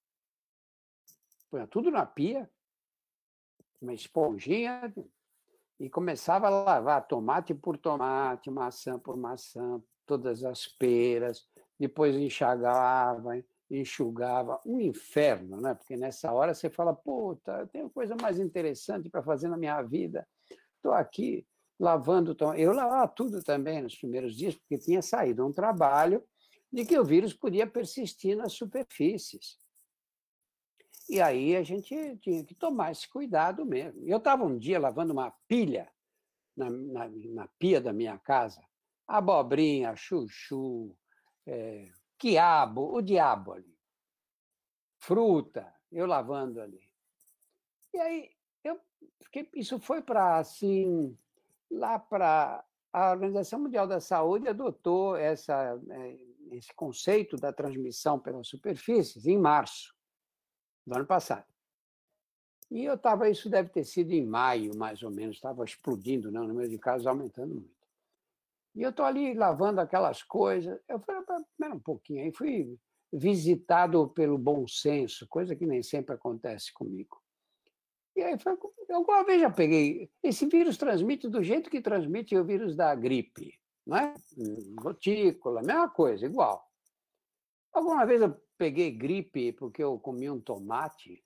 [1.50, 2.50] Punha tudo na pia,
[3.81, 4.92] uma esponjinha,
[5.79, 11.46] e começava a lavar tomate por tomate, maçã por maçã, todas as peras,
[11.79, 15.74] depois enxagava, enxugava, um inferno, né?
[15.74, 19.83] Porque nessa hora você fala, puta, eu tenho coisa mais interessante para fazer na minha
[19.83, 20.26] vida.
[20.76, 21.46] Estou aqui
[21.78, 26.24] lavando, eu lavava tudo também nos primeiros dias, porque tinha saído um trabalho
[26.72, 29.58] de que o vírus podia persistir nas superfícies.
[31.08, 34.02] E aí a gente tinha que tomar esse cuidado mesmo.
[34.06, 35.90] Eu estava um dia lavando uma pilha
[36.56, 38.60] na, na, na pia da minha casa,
[39.06, 40.96] abobrinha, chuchu,
[41.46, 43.78] é, quiabo, o diabo ali,
[44.98, 46.90] fruta, eu lavando ali.
[47.94, 48.30] E aí,
[48.64, 48.80] eu,
[49.20, 51.16] porque isso foi para, assim,
[51.70, 56.18] lá para a Organização Mundial da Saúde adotou essa, é,
[56.52, 59.94] esse conceito da transmissão pelas superfícies em março
[60.87, 61.46] do ano passado.
[62.70, 66.40] E eu estava, isso deve ter sido em maio, mais ou menos, estava explodindo, né,
[66.40, 67.76] o número de casos aumentando muito.
[68.74, 70.79] E eu estou ali lavando aquelas coisas.
[70.88, 72.79] Eu falei, espera um pouquinho, aí fui
[73.12, 77.22] visitado pelo bom senso, coisa que nem sempre acontece comigo.
[78.16, 78.35] E aí,
[78.90, 80.11] alguma vez já peguei.
[80.22, 84.14] Esse vírus transmite do jeito que transmite o vírus da gripe, não é?
[84.74, 86.66] Gotícula, mesma coisa, igual.
[87.72, 91.22] Alguma vez eu peguei gripe porque eu comi um tomate,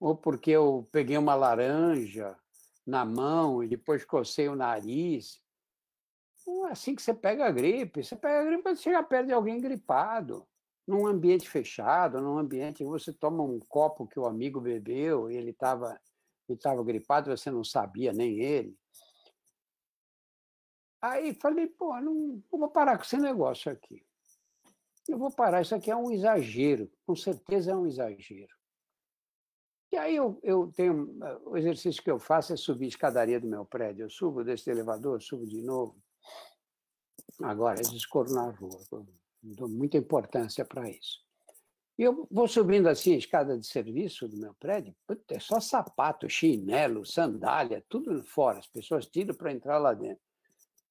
[0.00, 2.34] ou porque eu peguei uma laranja
[2.86, 5.38] na mão e depois cocei o nariz.
[6.66, 8.02] É assim que você pega a gripe.
[8.02, 10.48] Você pega a gripe quando chega perto de alguém gripado,
[10.88, 15.36] num ambiente fechado, num ambiente que você toma um copo que o amigo bebeu e
[15.36, 16.00] ele estava
[16.48, 18.74] ele tava gripado, você não sabia, nem ele.
[21.00, 24.02] Aí falei, pô, não, não vou parar com esse negócio aqui
[25.08, 28.54] eu vou parar, isso aqui é um exagero, com certeza é um exagero.
[29.90, 33.48] E aí eu, eu tenho, o exercício que eu faço é subir a escadaria do
[33.48, 34.04] meu prédio.
[34.04, 35.96] Eu subo desse elevador, subo de novo.
[37.42, 38.78] Agora, escorro na rua,
[39.54, 41.20] dou muita importância para isso.
[41.98, 44.94] E eu vou subindo assim a escada de serviço do meu prédio,
[45.28, 48.58] é só sapato, chinelo, sandália, tudo fora.
[48.58, 50.22] As pessoas tiram para entrar lá dentro.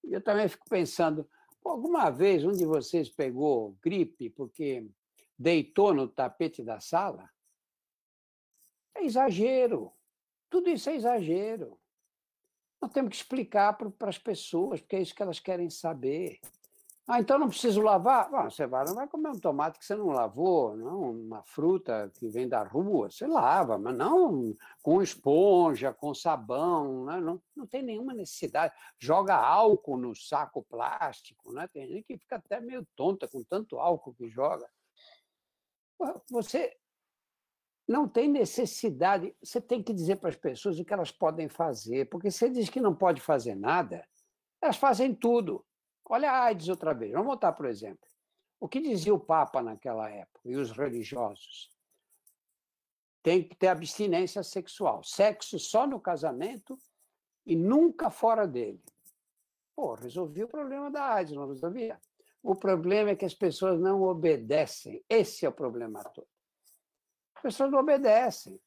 [0.04, 1.28] E eu também fico pensando,
[1.68, 4.90] Alguma vez um de vocês pegou gripe porque
[5.38, 7.30] deitou no tapete da sala?
[8.96, 9.92] É exagero.
[10.50, 11.78] Tudo isso é exagero.
[12.82, 16.40] Nós temos que explicar para as pessoas, porque é isso que elas querem saber.
[17.10, 18.30] Ah, então não preciso lavar?
[18.30, 22.12] Bom, você vai, não vai comer um tomate que você não lavou, não uma fruta
[22.14, 27.22] que vem da rua, você lava, mas não com esponja, com sabão, né?
[27.22, 28.74] não, não tem nenhuma necessidade.
[29.00, 31.66] Joga álcool no saco plástico, né?
[31.70, 34.68] tem gente que fica até meio tonta com tanto álcool que joga.
[36.30, 36.76] Você
[37.88, 42.10] não tem necessidade, você tem que dizer para as pessoas o que elas podem fazer,
[42.10, 44.06] porque você diz que não pode fazer nada,
[44.62, 45.66] elas fazem tudo.
[46.10, 47.12] Olha a AIDS outra vez.
[47.12, 48.08] Vamos voltar, por exemplo.
[48.60, 51.70] O que dizia o Papa naquela época e os religiosos?
[53.22, 55.04] Tem que ter abstinência sexual.
[55.04, 56.78] Sexo só no casamento
[57.46, 58.82] e nunca fora dele.
[59.76, 62.00] Pô, resolvi o problema da AIDS, não resolvia?
[62.42, 65.04] O problema é que as pessoas não obedecem.
[65.10, 66.28] Esse é o problema todo.
[67.36, 68.60] As pessoas não obedecem.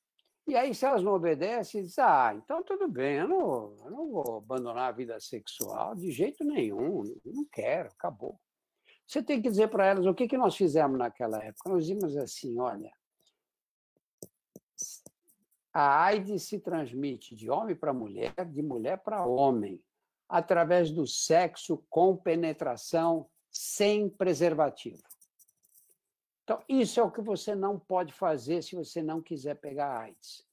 [0.50, 4.10] E aí, se elas não obedecem, diz, ah, então tudo bem, eu não, eu não
[4.10, 8.36] vou abandonar a vida sexual de jeito nenhum, não quero, acabou.
[9.06, 11.70] Você tem que dizer para elas o que, que nós fizemos naquela época.
[11.70, 12.90] Nós dizíamos assim: olha,
[15.72, 19.80] a AIDS se transmite de homem para mulher, de mulher para homem,
[20.28, 25.02] através do sexo com penetração sem preservativo.
[26.50, 30.44] Então, isso é o que você não pode fazer se você não quiser pegar AIDS.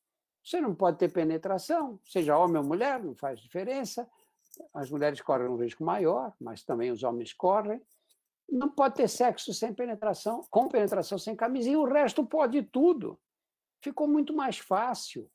[0.43, 4.07] Você não pode ter penetração, seja homem ou mulher, não faz diferença.
[4.75, 7.81] As mulheres correm um risco maior, mas também os homens correm.
[8.47, 13.19] Não pode ter sexo sem penetração, com penetração sem camisinha, o resto pode tudo.
[13.81, 15.27] Ficou muito mais fácil.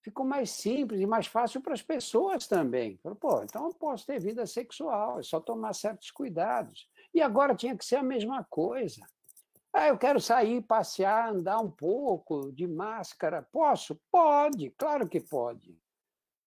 [0.00, 3.00] Ficou mais simples e mais fácil para as pessoas também.
[3.18, 6.88] Pô, então eu posso ter vida sexual, é só tomar certos cuidados.
[7.12, 9.04] E agora tinha que ser a mesma coisa.
[9.72, 13.42] Ah, eu quero sair, passear, andar um pouco de máscara.
[13.50, 13.98] Posso?
[14.10, 15.78] Pode, claro que pode.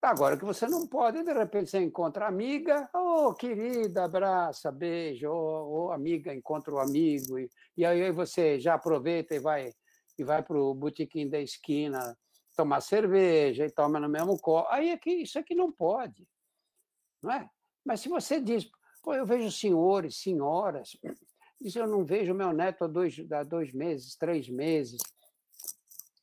[0.01, 5.27] Agora que você não pode, de repente você encontra amiga, ô oh, querida, abraça, beijo,
[5.27, 9.73] ô oh, oh, amiga, encontra o amigo, e, e aí você já aproveita e vai
[10.17, 12.15] e vai para o botequim da esquina
[12.55, 14.69] tomar cerveja e toma no mesmo copo.
[14.69, 16.27] Aí aqui, isso aqui não pode,
[17.23, 17.49] não é?
[17.83, 18.69] Mas se você diz,
[19.05, 20.97] Pô, eu vejo senhores, senhoras,
[21.65, 25.01] diz eu não vejo meu neto há dois, há dois meses, três meses.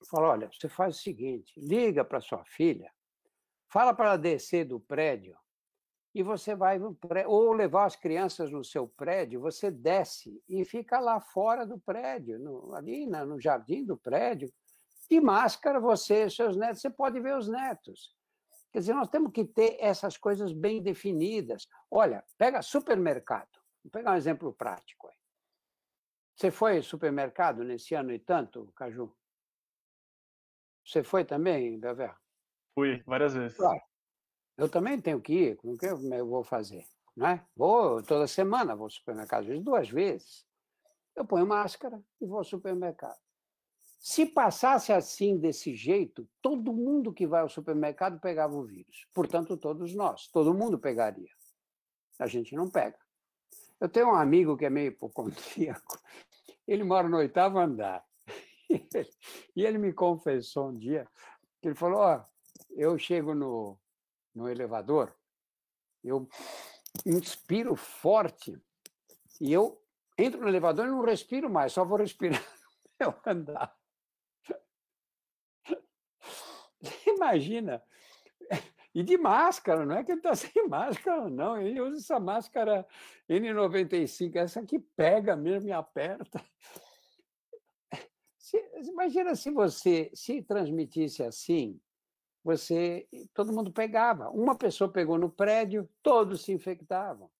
[0.09, 2.93] Fala, olha, você faz o seguinte, liga para sua filha,
[3.69, 5.37] fala para ela descer do prédio
[6.15, 6.79] e você vai
[7.27, 12.39] ou levar as crianças no seu prédio, você desce e fica lá fora do prédio,
[12.39, 14.53] no, ali no jardim do prédio,
[15.11, 18.15] de máscara, você, seus netos, você pode ver os netos.
[18.71, 21.67] Quer dizer, nós temos que ter essas coisas bem definidas.
[21.91, 23.51] Olha, pega supermercado.
[23.83, 25.09] Vou pegar um exemplo prático.
[25.09, 25.22] Aí.
[26.43, 29.17] Você foi ao supermercado nesse ano e tanto, Caju?
[30.85, 32.17] Você foi também, Belver?
[32.75, 33.57] Fui, várias vezes.
[33.57, 33.81] Claro.
[34.57, 36.85] Eu também tenho que ir, como que eu vou fazer?
[37.15, 37.47] Não é?
[37.55, 40.45] Vou toda semana, vou ao supermercado, às vezes duas vezes.
[41.15, 43.21] Eu ponho máscara e vou ao supermercado.
[44.01, 49.07] Se passasse assim, desse jeito, todo mundo que vai ao supermercado pegava o vírus.
[49.15, 51.31] Portanto, todos nós, todo mundo pegaria.
[52.19, 52.99] A gente não pega.
[53.81, 56.01] Eu tenho um amigo que é meio hipocondríaco,
[56.67, 58.05] ele mora no oitavo andar.
[59.55, 61.07] E ele me confessou um dia,
[61.61, 62.25] que ele falou, ó,
[62.71, 63.79] eu chego no,
[64.35, 65.15] no elevador,
[66.03, 66.27] eu
[67.05, 68.59] inspiro forte
[69.41, 69.79] e eu
[70.19, 72.43] entro no elevador e não respiro mais, só vou respirar
[72.99, 73.77] meu andar.
[77.07, 77.83] Imagina.
[78.95, 81.61] E de máscara, não é que ele está sem máscara, não.
[81.61, 82.87] Ele usa essa máscara
[83.29, 86.43] N95, essa que pega mesmo e aperta.
[88.37, 91.81] Se, imagina se você se transmitisse assim,
[92.45, 94.29] você todo mundo pegava.
[94.31, 97.31] Uma pessoa pegou no prédio, todos se infectavam.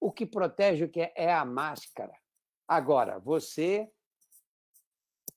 [0.00, 2.14] O que protege o que é, é a máscara.
[2.66, 3.90] Agora, você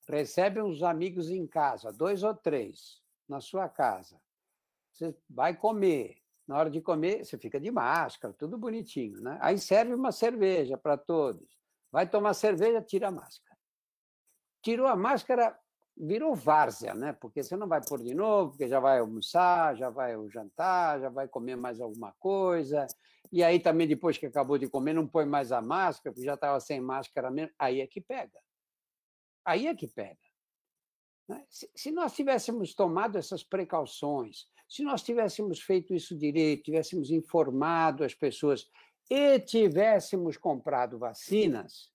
[0.07, 4.21] recebe uns amigos em casa, dois ou três, na sua casa.
[4.95, 6.17] Você vai comer.
[6.47, 9.37] Na hora de comer, você fica de máscara, tudo bonitinho, né?
[9.41, 11.45] Aí serve uma cerveja para todos.
[11.91, 13.57] Vai tomar cerveja, tira a máscara.
[14.61, 15.59] Tirou a máscara,
[15.97, 17.13] virou várzea, né?
[17.13, 21.09] Porque você não vai pôr de novo, porque já vai almoçar, já vai jantar, já
[21.09, 22.85] vai comer mais alguma coisa.
[23.31, 26.35] E aí também, depois que acabou de comer, não põe mais a máscara, porque já
[26.35, 27.53] estava sem máscara mesmo.
[27.59, 28.39] Aí é que pega.
[29.43, 30.17] Aí é que pega.
[31.27, 31.43] Né?
[31.49, 38.13] Se nós tivéssemos tomado essas precauções, se nós tivéssemos feito isso direito, tivéssemos informado as
[38.13, 38.69] pessoas
[39.09, 41.91] e tivéssemos comprado vacinas,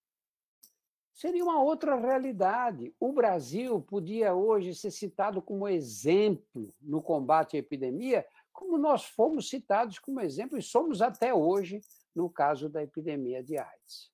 [1.12, 2.94] seria uma outra realidade.
[2.98, 9.48] O Brasil podia hoje ser citado como exemplo no combate à epidemia, como nós fomos
[9.48, 11.80] citados como exemplo e somos até hoje
[12.14, 14.10] no caso da epidemia de AIDS.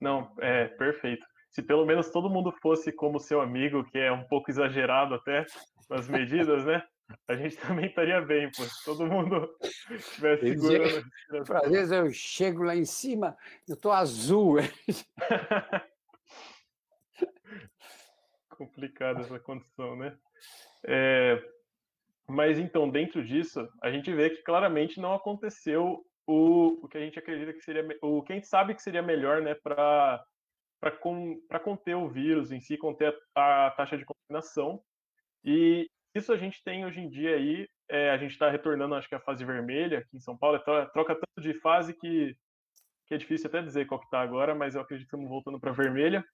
[0.00, 1.26] Não, é perfeito.
[1.56, 5.46] Se pelo menos todo mundo fosse como seu amigo, que é um pouco exagerado até
[5.88, 6.82] nas medidas, né?
[7.26, 8.62] A gente também estaria bem, pô.
[8.84, 9.56] Todo mundo
[9.88, 11.02] estivesse segurando.
[11.64, 13.34] Às vezes eu chego lá em cima,
[13.66, 14.56] eu tô azul.
[18.50, 20.14] Complicada essa condição, né?
[20.84, 21.42] É,
[22.28, 27.00] mas então, dentro disso, a gente vê que claramente não aconteceu o, o que a
[27.00, 30.22] gente acredita que seria, o que a gente sabe que seria melhor, né, para
[30.80, 34.82] para conter o vírus em si, conter a, a, taxa de contaminação.
[35.44, 39.08] E isso a gente tem hoje em dia aí, é, a gente está retornando, acho
[39.08, 42.36] que a fase vermelha aqui em São Paulo, é troca tanto de fase que,
[43.06, 45.60] que é difícil até dizer qual que está agora, mas eu acredito que estamos voltando
[45.60, 46.24] para vermelha.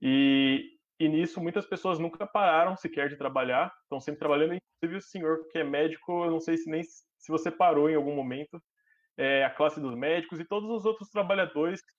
[0.00, 5.08] E, e nisso muitas pessoas nunca pararam sequer de trabalhar, estão sempre trabalhando, inclusive o
[5.08, 8.60] senhor que é médico, eu não sei se nem se você parou em algum momento,
[9.16, 11.92] é, a classe dos médicos e todos os outros trabalhadores que,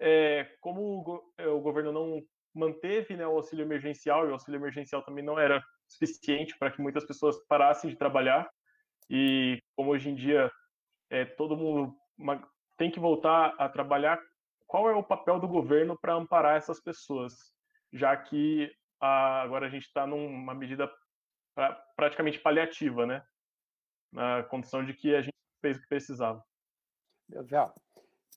[0.00, 2.22] é, como o, é, o, governo não
[2.54, 6.80] manteve né, o auxílio emergencial, e o auxílio emergencial também não era suficiente para que
[6.80, 8.50] muitas pessoas parassem de trabalhar,
[9.08, 10.50] e como hoje em dia
[11.10, 11.94] é, todo mundo
[12.76, 14.20] tem que voltar a trabalhar,
[14.66, 17.34] qual é o papel do governo para amparar essas pessoas,
[17.92, 20.90] já que a, agora a gente está numa medida
[21.54, 23.22] pra, praticamente paliativa, né?
[24.12, 26.42] Na condição de que a gente fez o que precisava.
[27.28, 27.72] Belvel,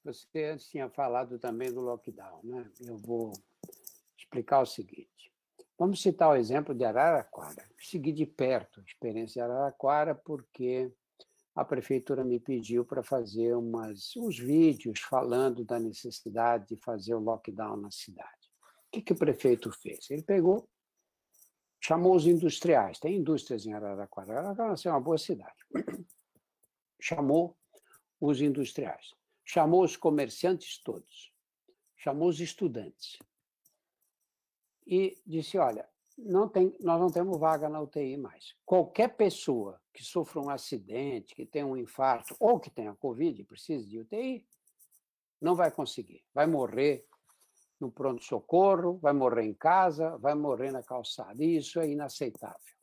[0.04, 2.70] você tinha falado também do lockdown, né?
[2.82, 3.32] Eu vou
[4.18, 5.32] explicar o seguinte.
[5.78, 7.68] Vamos citar o exemplo de Araraquara.
[7.80, 10.92] Segui de perto a experiência de Araraquara porque
[11.56, 17.20] a prefeitura me pediu para fazer umas, uns vídeos falando da necessidade de fazer o
[17.20, 18.52] lockdown na cidade.
[18.88, 20.10] O que, que o prefeito fez?
[20.10, 20.68] Ele pegou,
[21.80, 23.00] chamou os industriais.
[23.00, 24.40] Tem indústrias em Araraquara.
[24.40, 25.58] Araraquara é uma boa cidade
[27.04, 27.58] chamou
[28.20, 29.14] os industriais,
[29.44, 31.34] chamou os comerciantes todos,
[31.96, 33.20] chamou os estudantes
[34.86, 35.88] e disse: olha,
[36.18, 38.56] não tem, nós não temos vaga na UTI mais.
[38.66, 43.46] Qualquer pessoa que sofra um acidente, que tenha um infarto ou que tenha Covid e
[43.46, 44.46] precise de UTI,
[45.42, 46.24] não vai conseguir.
[46.34, 47.06] Vai morrer
[47.80, 51.44] no pronto-socorro, vai morrer em casa, vai morrer na calçada.
[51.44, 52.74] E isso é inaceitável.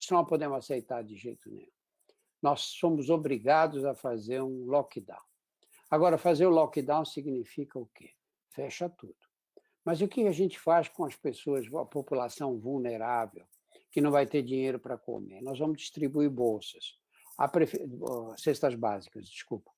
[0.00, 1.70] Isso não podemos aceitar de jeito nenhum.
[2.40, 5.18] Nós somos obrigados a fazer um lockdown.
[5.90, 8.10] Agora, fazer o lockdown significa o quê?
[8.50, 9.16] Fecha tudo.
[9.84, 13.44] Mas o que a gente faz com as pessoas, a população vulnerável,
[13.90, 15.40] que não vai ter dinheiro para comer?
[15.42, 16.98] Nós vamos distribuir bolsas,
[17.52, 17.78] prefe...
[18.36, 19.70] cestas básicas, desculpa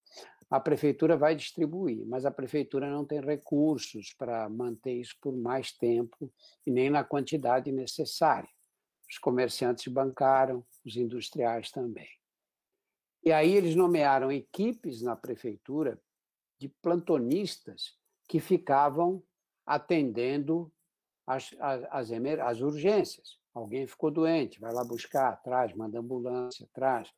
[0.51, 5.73] a prefeitura vai distribuir, mas a prefeitura não tem recursos para manter isso por mais
[5.73, 6.33] tempo
[6.67, 8.49] e nem na quantidade necessária.
[9.11, 12.09] Os comerciantes bancaram, os industriais também.
[13.25, 16.01] E aí eles nomearam equipes na prefeitura
[16.59, 17.97] de plantonistas
[18.29, 19.23] que ficavam
[19.67, 20.73] atendendo
[21.27, 23.39] as, as, as, as urgências.
[23.55, 27.13] Alguém ficou doente, vai lá buscar, traz, manda ambulância, traz.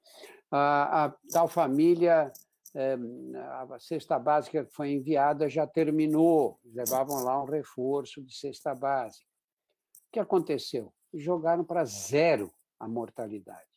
[0.50, 2.32] A, a tal família
[2.74, 2.96] é,
[3.34, 9.26] a cesta básica que foi enviada já terminou, levavam lá um reforço de cesta básica.
[10.08, 10.92] O que aconteceu?
[11.12, 13.69] Jogaram para zero a mortalidade.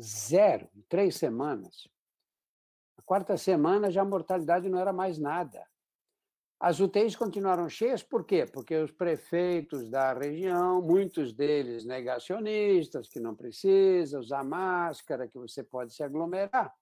[0.00, 1.88] Zero, em três semanas.
[2.96, 5.64] Na quarta semana já a mortalidade não era mais nada.
[6.58, 8.46] As UTIs continuaram cheias, por quê?
[8.46, 15.62] Porque os prefeitos da região, muitos deles negacionistas, que não precisa usar máscara, que você
[15.62, 16.74] pode se aglomerar,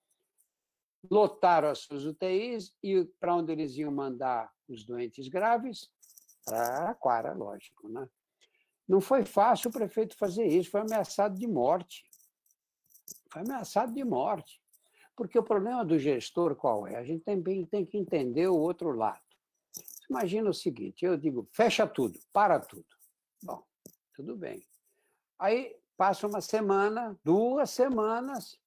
[1.11, 5.91] lotaram as suas UTIs e para onde eles iam mandar os doentes graves?
[6.45, 7.89] Para Aquara, lógico.
[7.89, 8.09] Né?
[8.87, 12.05] Não foi fácil o prefeito fazer isso, foi ameaçado de morte.
[13.33, 14.61] Foi ameaçado de morte.
[15.17, 16.97] Porque o problema do gestor qual é?
[16.97, 19.21] A gente também tem que entender o outro lado.
[20.09, 22.87] Imagina o seguinte: eu digo, fecha tudo, para tudo.
[23.43, 23.63] Bom,
[24.15, 24.63] tudo bem.
[25.39, 28.59] Aí passa uma semana, duas semanas,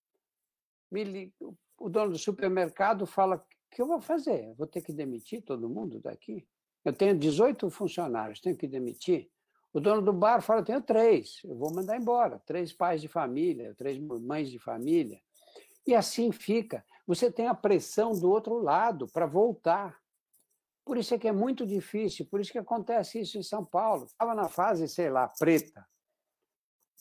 [0.91, 1.33] me,
[1.77, 4.53] o dono do supermercado fala: o que eu vou fazer?
[4.55, 6.47] Vou ter que demitir todo mundo daqui?
[6.83, 9.29] Eu tenho 18 funcionários, tenho que demitir?
[9.75, 12.39] O dono do bar fala: tenho três, eu vou mandar embora.
[12.45, 15.21] Três pais de família, três mães de família.
[15.85, 16.85] E assim fica.
[17.05, 19.99] Você tem a pressão do outro lado para voltar.
[20.85, 24.05] Por isso é que é muito difícil, por isso que acontece isso em São Paulo.
[24.05, 25.85] Estava na fase, sei lá, preta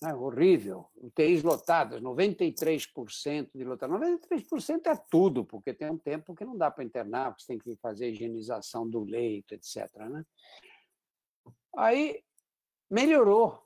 [0.02, 4.00] né, horrível, UTIs lotadas, 93% de lotação.
[4.00, 7.58] 93% é tudo, porque tem um tempo que não dá para internar, porque você tem
[7.58, 9.94] que fazer higienização do leito, etc.
[10.10, 10.24] Né?
[11.76, 12.24] Aí
[12.90, 13.62] melhorou,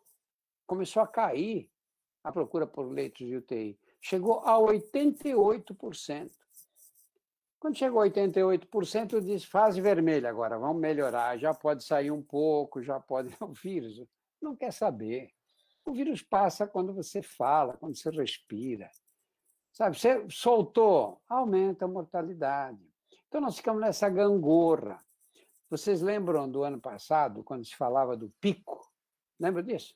[0.66, 1.70] começou a cair
[2.22, 3.78] a procura por leitos de UTI.
[4.00, 6.30] Chegou a 88%.
[7.58, 12.22] Quando chegou a 88%, eu disse, fase vermelha agora, vamos melhorar, já pode sair um
[12.22, 13.34] pouco, já pode...
[13.40, 14.04] O vírus
[14.40, 15.30] não quer saber.
[15.84, 18.90] O vírus passa quando você fala, quando você respira.
[19.72, 22.86] Sabe, você soltou, aumenta a mortalidade.
[23.26, 25.04] Então nós ficamos nessa gangorra.
[25.68, 28.87] Vocês lembram do ano passado, quando se falava do pico?
[29.38, 29.94] Lembra disso?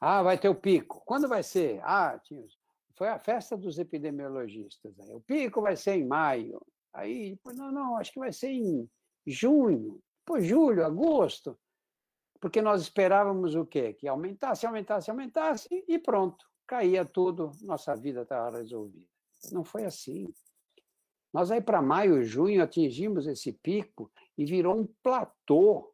[0.00, 1.02] Ah, vai ter o pico.
[1.04, 1.80] Quando vai ser?
[1.82, 2.44] Ah, tinha...
[2.94, 4.98] foi a festa dos epidemiologistas.
[5.00, 5.12] Aí.
[5.14, 6.64] O pico vai ser em maio.
[6.92, 8.88] Aí, não, não, acho que vai ser em
[9.26, 11.58] junho, depois julho, agosto
[12.40, 13.92] porque nós esperávamos o quê?
[13.92, 19.06] Que aumentasse, aumentasse, aumentasse e pronto, caía tudo, nossa vida estava resolvida.
[19.52, 20.32] Não foi assim.
[21.32, 25.92] Nós aí para maio, junho atingimos esse pico e virou um platô.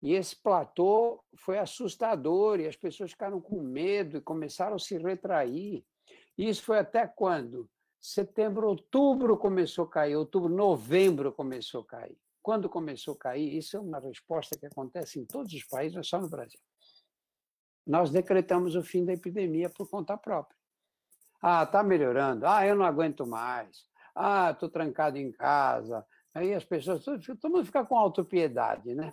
[0.00, 4.96] E esse platô foi assustador e as pessoas ficaram com medo e começaram a se
[4.96, 5.84] retrair.
[6.36, 7.68] Isso foi até quando?
[8.00, 12.16] Setembro, outubro começou a cair, outubro, novembro começou a cair.
[12.40, 16.00] Quando começou a cair, isso é uma resposta que acontece em todos os países, não
[16.00, 16.60] é só no Brasil.
[17.84, 20.56] Nós decretamos o fim da epidemia por conta própria.
[21.42, 22.46] Ah, está melhorando.
[22.46, 23.84] Ah, eu não aguento mais.
[24.14, 26.06] Ah, estou trancado em casa.
[26.34, 29.12] Aí as pessoas, todo mundo fica com autopiedade, né?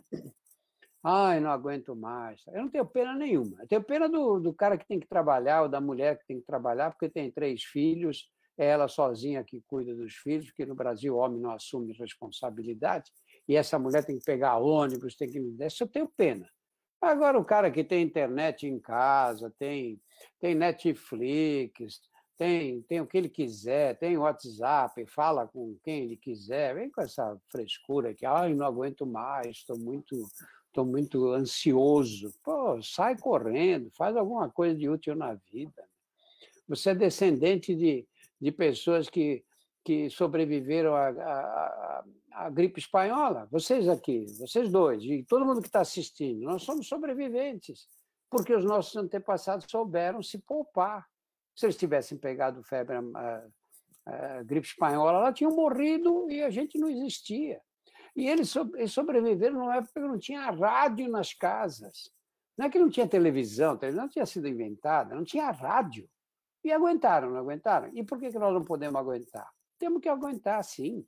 [1.07, 2.41] Ai, não aguento mais.
[2.47, 3.57] Eu não tenho pena nenhuma.
[3.61, 6.39] Eu tenho pena do, do cara que tem que trabalhar, ou da mulher que tem
[6.39, 8.27] que trabalhar, porque tem três filhos
[8.57, 13.11] é ela sozinha que cuida dos filhos, porque no Brasil o homem não assume responsabilidade,
[13.47, 15.39] e essa mulher tem que pegar ônibus, tem que.
[15.59, 16.49] Isso eu tenho pena.
[17.01, 20.01] Agora, o cara que tem internet em casa, tem,
[20.39, 21.99] tem Netflix,
[22.37, 27.01] tem, tem o que ele quiser, tem WhatsApp, fala com quem ele quiser, vem com
[27.01, 30.25] essa frescura que, ai, não aguento mais, estou muito,
[30.75, 32.33] estou muito ansioso.
[32.43, 35.87] Pô, sai correndo, faz alguma coisa de útil na vida.
[36.67, 38.05] Você é descendente de,
[38.41, 39.45] de pessoas que,
[39.85, 42.03] que sobreviveram à, à,
[42.33, 43.47] à, gripe espanhola.
[43.49, 47.87] Vocês aqui, vocês dois, e todo mundo que está assistindo, nós somos sobreviventes.
[48.29, 51.07] porque os nossos antepassados souberam se poupar.
[51.55, 53.43] Se eles tivessem pegado febre, a,
[54.05, 57.61] a, a gripe espanhola, ela tinham morrido e a gente não existia.
[58.15, 58.53] E eles,
[58.89, 62.09] sobreviveram numa época que não tinha rádio nas casas.
[62.57, 66.09] Não é que não tinha televisão, a televisão não tinha sido inventada, não tinha rádio.
[66.63, 67.91] E aguentaram, não aguentaram?
[67.93, 69.51] E por que nós não podemos aguentar?
[69.77, 71.05] Temos que aguentar, sim.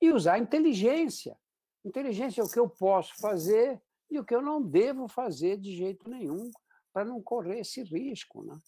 [0.00, 1.38] E usar inteligência.
[1.84, 3.80] Inteligência é o que eu posso fazer
[4.10, 6.50] e o que eu não devo fazer de jeito nenhum
[6.92, 8.42] para não correr esse risco.
[8.44, 8.58] Né?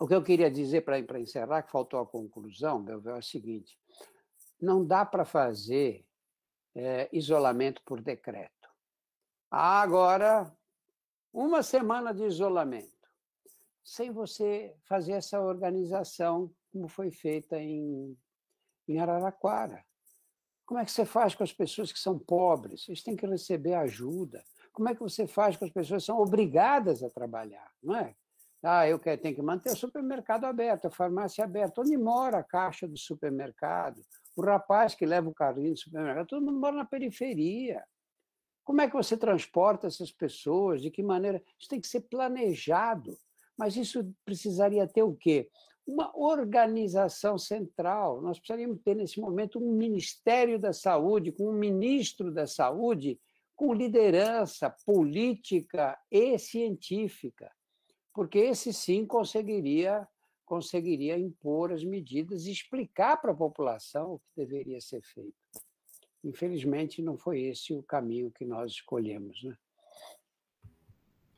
[0.00, 3.78] O que eu queria dizer para encerrar, que faltou a conclusão, Belvel, é o seguinte:
[4.60, 6.04] não dá para fazer
[6.74, 8.68] é, isolamento por decreto.
[9.50, 10.52] Ah, agora,
[11.32, 13.08] uma semana de isolamento,
[13.82, 18.16] sem você fazer essa organização como foi feita em,
[18.86, 19.84] em Araraquara.
[20.66, 22.86] Como é que você faz com as pessoas que são pobres?
[22.88, 24.44] Eles têm que receber ajuda.
[24.70, 27.72] Como é que você faz com as pessoas que são obrigadas a trabalhar?
[27.82, 28.14] Não é?
[28.62, 31.80] Ah, eu tenho que manter o supermercado aberto, a farmácia aberta.
[31.80, 34.00] Onde mora a caixa do supermercado?
[34.38, 36.28] O rapaz que leva o carrinho do supermercado?
[36.28, 37.82] Todo mundo mora na periferia.
[38.62, 40.80] Como é que você transporta essas pessoas?
[40.80, 41.42] De que maneira?
[41.58, 43.18] Isso tem que ser planejado.
[43.58, 45.50] Mas isso precisaria ter o quê?
[45.84, 48.20] uma organização central.
[48.20, 53.18] Nós precisaríamos ter, nesse momento, um Ministério da Saúde, com um ministro da Saúde,
[53.56, 57.50] com liderança política e científica,
[58.12, 60.06] porque esse sim conseguiria
[60.48, 65.36] conseguiria impor as medidas e explicar para a população o que deveria ser feito.
[66.24, 69.42] Infelizmente, não foi esse o caminho que nós escolhemos.
[69.44, 69.56] Né?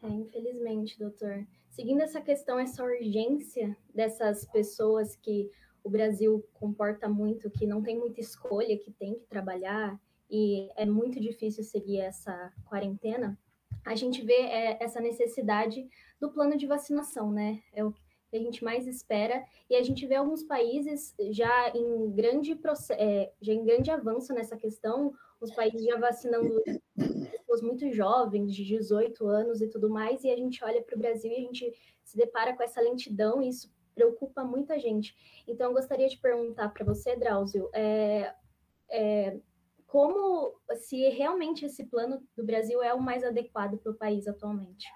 [0.02, 1.46] É, infelizmente, doutor.
[1.68, 5.50] Seguindo essa questão, essa urgência dessas pessoas que
[5.82, 10.00] o Brasil comporta muito, que não tem muita escolha, que tem que trabalhar
[10.30, 13.36] e é muito difícil seguir essa quarentena,
[13.84, 15.88] a gente vê é, essa necessidade
[16.20, 17.62] do plano de vacinação, né?
[17.72, 17.92] É o
[18.31, 22.59] que a gente mais espera e a gente vê alguns países já em grande
[22.93, 26.62] é, já em grande avanço nessa questão, os países já vacinando
[27.51, 30.99] pessoas muito jovens, de 18 anos e tudo mais, e a gente olha para o
[30.99, 31.72] Brasil e a gente
[32.05, 35.14] se depara com essa lentidão, e isso preocupa muita gente.
[35.47, 38.35] Então, eu gostaria de perguntar para você, Drauzio, é,
[38.89, 39.41] é,
[39.87, 44.87] como, se realmente esse plano do Brasil é o mais adequado para o país atualmente?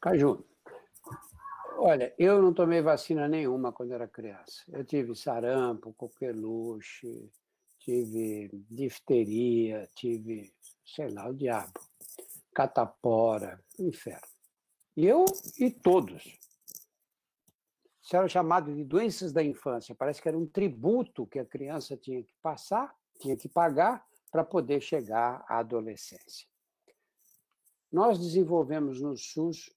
[0.00, 0.44] Caju,
[1.78, 4.62] olha, eu não tomei vacina nenhuma quando era criança.
[4.68, 7.30] Eu tive sarampo, coqueluche,
[7.78, 10.52] tive difteria, tive
[10.84, 11.80] sei lá, o diabo,
[12.54, 14.28] catapora, inferno.
[14.96, 15.24] Eu
[15.58, 16.38] e todos.
[18.02, 19.94] Isso era chamado de doenças da infância.
[19.94, 24.44] Parece que era um tributo que a criança tinha que passar, tinha que pagar para
[24.44, 26.46] poder chegar à adolescência.
[27.90, 29.70] Nós desenvolvemos no SUS,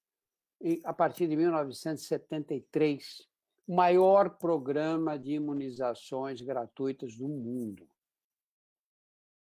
[0.84, 3.28] a partir de 1973,
[3.66, 7.88] o maior programa de imunizações gratuitas do mundo.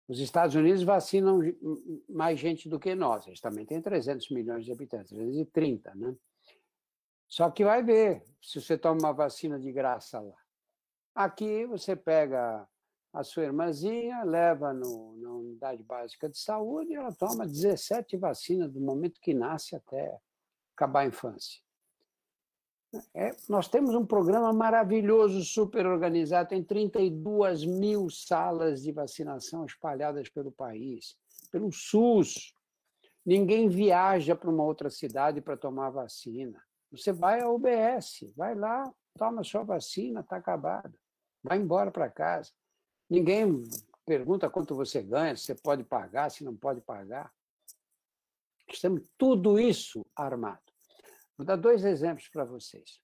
[0.08, 1.40] Os Estados Unidos vacinam
[2.08, 3.26] mais gente do que nós.
[3.26, 6.16] Eles também têm 300 milhões de habitantes, 330, né?
[7.28, 10.38] Só que vai ver se você toma uma vacina de graça lá.
[11.16, 12.68] Aqui você pega
[13.12, 18.82] a sua irmãzinha, leva no, na unidade básica de saúde ela toma 17 vacinas do
[18.82, 20.20] momento que nasce até
[20.76, 21.60] acabar a infância.
[23.14, 30.30] É, nós temos um programa maravilhoso, super organizado, tem 32 mil salas de vacinação espalhadas
[30.30, 31.18] pelo país,
[31.52, 32.54] pelo SUS.
[33.26, 36.62] Ninguém viaja para uma outra cidade para tomar vacina.
[36.92, 40.94] Você vai à UBS, vai lá, toma sua vacina, está acabado.
[41.44, 42.52] Vai embora para casa.
[43.10, 43.64] Ninguém
[44.06, 47.32] pergunta quanto você ganha, se você pode pagar, se não pode pagar.
[48.82, 50.65] Temos tudo isso armado.
[51.38, 53.02] Vou dar dois exemplos para vocês.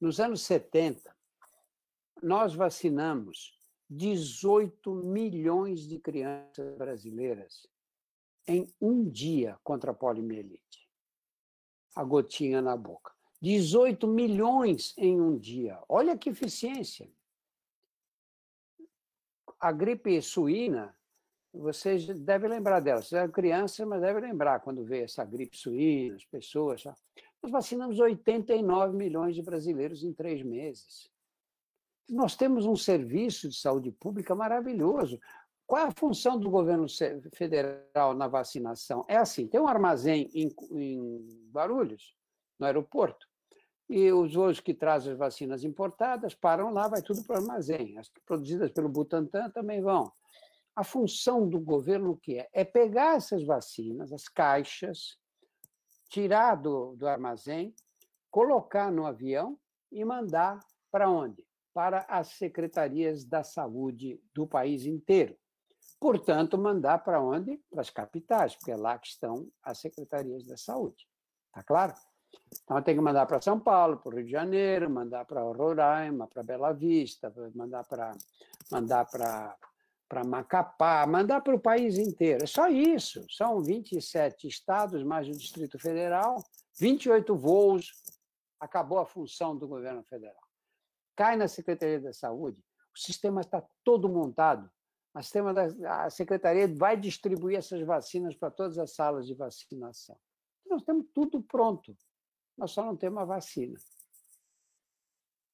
[0.00, 1.14] Nos anos 70,
[2.22, 3.58] nós vacinamos
[3.88, 7.66] 18 milhões de crianças brasileiras
[8.48, 10.88] em um dia contra a poliomielite.
[11.94, 13.12] A gotinha na boca.
[13.40, 15.82] 18 milhões em um dia.
[15.88, 17.10] Olha que eficiência.
[19.58, 20.96] A gripe suína,
[21.52, 23.02] vocês devem lembrar dela.
[23.02, 26.84] Você é criança, mas deve lembrar quando vê essa gripe suína, as pessoas.
[27.42, 31.10] Nós vacinamos 89 milhões de brasileiros em três meses.
[32.08, 35.18] Nós temos um serviço de saúde pública maravilhoso.
[35.66, 36.86] Qual é a função do governo
[37.34, 39.04] federal na vacinação?
[39.08, 42.14] É assim: tem um armazém em, em Guarulhos,
[42.58, 43.26] no aeroporto,
[43.88, 47.98] e os voos que trazem as vacinas importadas param lá, vai tudo para o armazém.
[47.98, 50.10] As produzidas pelo Butantan também vão.
[50.74, 52.48] A função do governo que é?
[52.52, 55.16] É pegar essas vacinas, as caixas,
[56.08, 57.74] tirar do, do armazém,
[58.30, 59.58] colocar no avião
[59.90, 60.58] e mandar
[60.90, 61.44] para onde?
[61.72, 65.36] Para as secretarias da saúde do país inteiro.
[66.00, 67.58] Portanto, mandar para onde?
[67.70, 71.06] Para as capitais, porque é lá que estão as secretarias da saúde.
[71.48, 71.94] Está claro?
[72.62, 76.26] Então, tem que mandar para São Paulo, para o Rio de Janeiro, mandar para Roraima,
[76.26, 78.12] para Bela Vista, mandar para
[78.70, 79.56] mandar para
[80.08, 82.44] para Macapá, mandar para o país inteiro.
[82.44, 83.24] É só isso.
[83.30, 86.42] São 27 estados, mais o Distrito Federal,
[86.78, 87.92] 28 voos.
[88.60, 90.42] Acabou a função do governo federal.
[91.16, 92.62] Cai na Secretaria da Saúde,
[92.94, 94.70] o sistema está todo montado.
[95.14, 100.16] A, sistema da, a Secretaria vai distribuir essas vacinas para todas as salas de vacinação.
[100.66, 101.96] Nós temos tudo pronto.
[102.56, 103.78] Nós só não temos a vacina.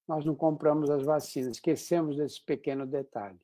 [0.07, 3.41] Nós não compramos as vacinas, esquecemos desse pequeno detalhe.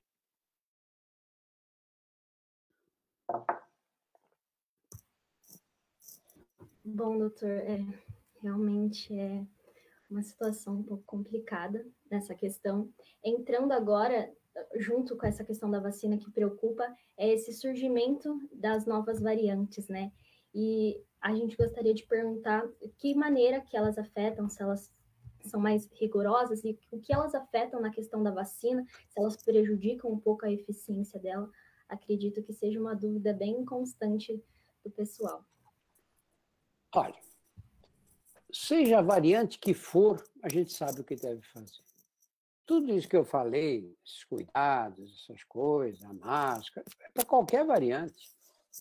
[6.95, 7.85] Bom, doutor, é,
[8.41, 9.45] realmente é
[10.11, 12.91] uma situação um pouco complicada nessa questão.
[13.23, 14.33] Entrando agora,
[14.75, 16.83] junto com essa questão da vacina que preocupa,
[17.17, 20.11] é esse surgimento das novas variantes, né?
[20.55, 22.67] E a gente gostaria de perguntar
[22.97, 24.91] que maneira que elas afetam, se elas
[25.43, 30.11] são mais rigorosas e o que elas afetam na questão da vacina, se elas prejudicam
[30.11, 31.51] um pouco a eficiência dela.
[31.87, 34.43] Acredito que seja uma dúvida bem constante
[34.83, 35.45] do pessoal.
[36.95, 37.21] Olha,
[38.53, 41.83] seja a variante que for, a gente sabe o que deve fazer.
[42.65, 48.29] Tudo isso que eu falei, esses cuidados, essas coisas, a máscara, é para qualquer variante.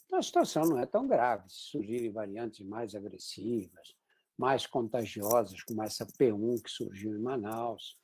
[0.06, 1.50] Então, a situação não é tão grave.
[1.50, 3.96] Se surgirem variantes mais agressivas,
[4.38, 7.98] mais contagiosas, como essa P1 que surgiu em Manaus,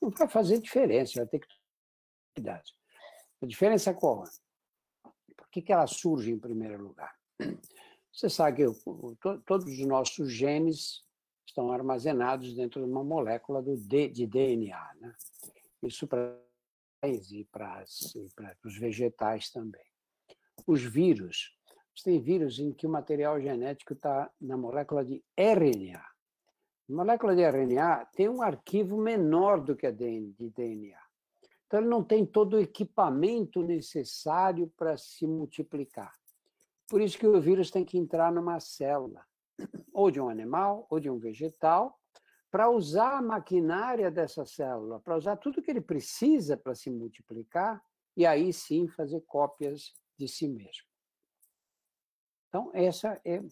[0.00, 1.48] não vai fazer diferença, vai ter que
[2.34, 2.62] cuidar.
[3.40, 4.24] A diferença é qual?
[5.36, 7.14] Por que, que ela surge em primeiro lugar?
[8.12, 8.74] Você sabe que
[9.46, 11.04] todos os nossos genes
[11.46, 14.94] estão armazenados dentro de uma molécula do D, de DNA.
[15.00, 15.14] Né?
[15.82, 16.36] Isso para
[17.02, 17.84] e para
[18.64, 19.84] os vegetais também.
[20.66, 21.56] Os vírus,
[22.02, 25.98] tem vírus em que o material genético está na molécula de RNA.
[25.98, 30.98] A molécula de RNA tem um arquivo menor do que a de DNA.
[31.66, 36.17] Então, ele não tem todo o equipamento necessário para se multiplicar.
[36.88, 39.24] Por isso que o vírus tem que entrar numa célula,
[39.92, 41.98] ou de um animal, ou de um vegetal,
[42.50, 47.82] para usar a maquinária dessa célula, para usar tudo que ele precisa para se multiplicar,
[48.16, 50.88] e aí sim fazer cópias de si mesmo.
[52.48, 53.42] Então, essa é,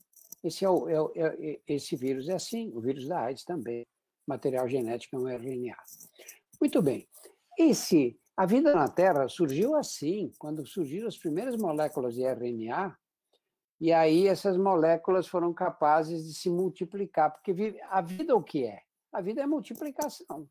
[0.43, 3.87] esse, é o, é, é, esse vírus é assim, o vírus da AIDS também,
[4.27, 5.77] material genético é um RNA.
[6.59, 7.07] Muito bem.
[7.59, 12.97] Esse, a vida na Terra surgiu assim, quando surgiram as primeiras moléculas de RNA,
[13.81, 18.83] e aí essas moléculas foram capazes de se multiplicar, porque a vida o que é?
[19.13, 20.49] A vida é multiplicação.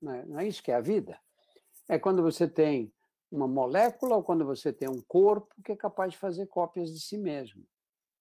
[0.00, 1.18] Não é, não é isso que é a vida?
[1.88, 2.92] É quando você tem
[3.30, 7.00] uma molécula ou quando você tem um corpo que é capaz de fazer cópias de
[7.00, 7.64] si mesmo.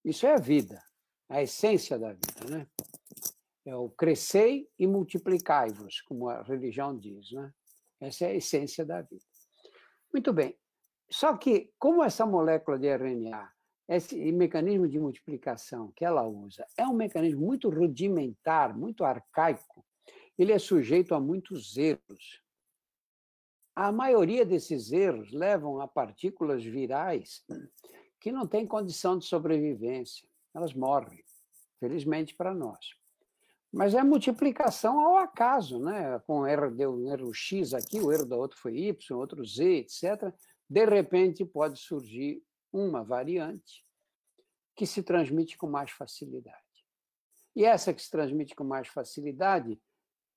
[0.04, 0.84] Isso é a vida,
[1.30, 2.68] a essência da vida, né?
[3.66, 7.54] É o crescei e multiplicai-vos, como a religião diz, né?
[8.00, 9.26] Essa é a essência da vida.
[10.14, 10.58] Muito bem.
[11.10, 13.52] Só que, como essa molécula de RNA
[13.88, 19.86] esse mecanismo de multiplicação que ela usa é um mecanismo muito rudimentar, muito arcaico.
[20.38, 22.44] Ele é sujeito a muitos erros.
[23.76, 27.46] A maioria desses erros levam a partículas virais
[28.20, 30.28] que não têm condição de sobrevivência.
[30.54, 31.24] Elas morrem,
[31.80, 32.80] felizmente para nós.
[33.72, 36.20] Mas é multiplicação ao acaso, né?
[36.26, 39.64] Com erro deu um erro X aqui, o erro da outra foi Y, outro Z,
[39.64, 40.34] etc.
[40.70, 42.42] De repente pode surgir
[42.78, 43.86] uma variante
[44.76, 46.64] que se transmite com mais facilidade.
[47.56, 49.82] E essa que se transmite com mais facilidade,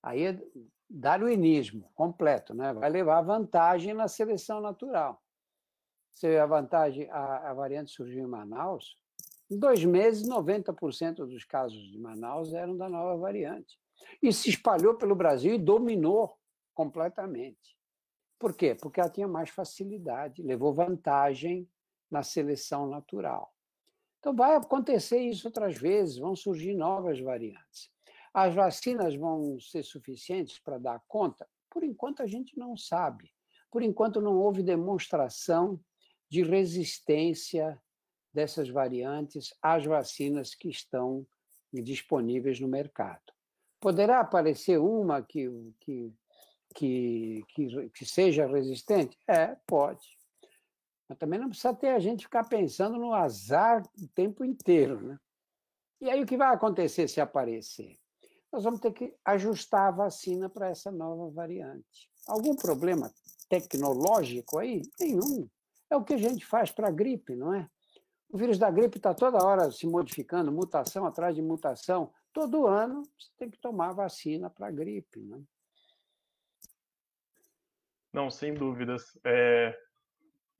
[0.02, 0.42] aí é
[0.88, 2.72] darwinismo completo, né?
[2.72, 5.22] vai levar vantagem na seleção natural.
[6.22, 8.96] Vê a vantagem, a, a variante surgiu em Manaus,
[9.50, 13.78] em dois meses, 90% dos casos de Manaus eram da nova variante.
[14.22, 16.38] E se espalhou pelo Brasil e dominou
[16.72, 17.76] completamente.
[18.38, 18.74] Por quê?
[18.74, 21.68] Porque ela tinha mais facilidade, levou vantagem
[22.10, 23.54] na seleção natural.
[24.18, 27.90] Então, vai acontecer isso outras vezes, vão surgir novas variantes.
[28.34, 31.48] As vacinas vão ser suficientes para dar conta?
[31.70, 33.32] Por enquanto, a gente não sabe.
[33.70, 35.80] Por enquanto, não houve demonstração
[36.28, 37.80] de resistência
[38.32, 41.26] dessas variantes às vacinas que estão
[41.72, 43.32] disponíveis no mercado.
[43.80, 45.48] Poderá aparecer uma que,
[45.80, 46.12] que,
[46.74, 49.18] que, que, que seja resistente?
[49.26, 50.19] É, pode.
[51.10, 55.18] Mas também não precisa ter a gente ficar pensando no azar o tempo inteiro, né?
[56.00, 57.98] E aí o que vai acontecer se aparecer?
[58.52, 62.08] Nós vamos ter que ajustar a vacina para essa nova variante.
[62.28, 63.12] Algum problema
[63.48, 64.82] tecnológico aí?
[65.00, 65.48] Nenhum.
[65.90, 67.68] É o que a gente faz para a gripe, não é?
[68.28, 72.12] O vírus da gripe está toda hora se modificando, mutação atrás de mutação.
[72.32, 75.18] Todo ano você tem que tomar vacina para a gripe.
[75.18, 75.42] Não, é?
[78.12, 79.18] não, sem dúvidas.
[79.24, 79.76] É,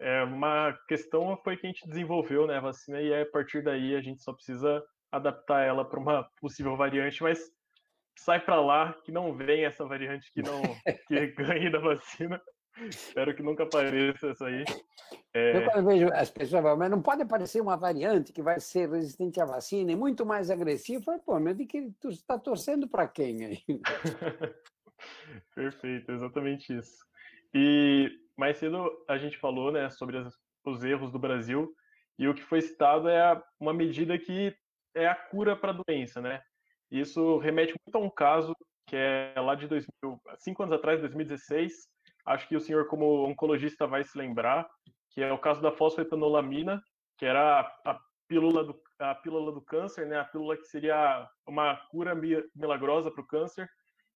[0.01, 3.95] é uma questão foi que a gente desenvolveu né, a vacina e a partir daí
[3.95, 4.83] a gente só precisa
[5.13, 7.53] adaptar ela para uma possível variante, mas
[8.19, 10.63] sai para lá que não vem essa variante que não
[11.07, 12.41] que ganhe da vacina.
[12.89, 14.65] Espero que nunca apareça isso aí.
[15.35, 15.57] É...
[15.59, 18.89] Eu quando vejo as pessoas falam, mas não pode aparecer uma variante que vai ser
[18.89, 21.01] resistente à vacina e muito mais agressiva.
[21.01, 23.59] Eu falo, pô, mas de que tu está torcendo para quem aí?
[25.55, 27.05] Perfeito, exatamente isso.
[27.53, 28.11] E
[28.41, 30.35] mais cedo a gente falou né, sobre as,
[30.65, 31.71] os erros do Brasil
[32.19, 34.57] e o que foi citado é uma medida que
[34.95, 36.43] é a cura para a doença, né?
[36.91, 41.73] Isso remete muito a um caso que é lá de 2000, cinco anos atrás, 2016.
[42.27, 44.69] Acho que o senhor, como oncologista, vai se lembrar,
[45.11, 46.83] que é o caso da fosfetanolamina,
[47.17, 50.19] que era a, a pílula do, a pílula do câncer, né?
[50.19, 52.15] A pílula que seria uma cura
[52.55, 53.69] milagrosa para o câncer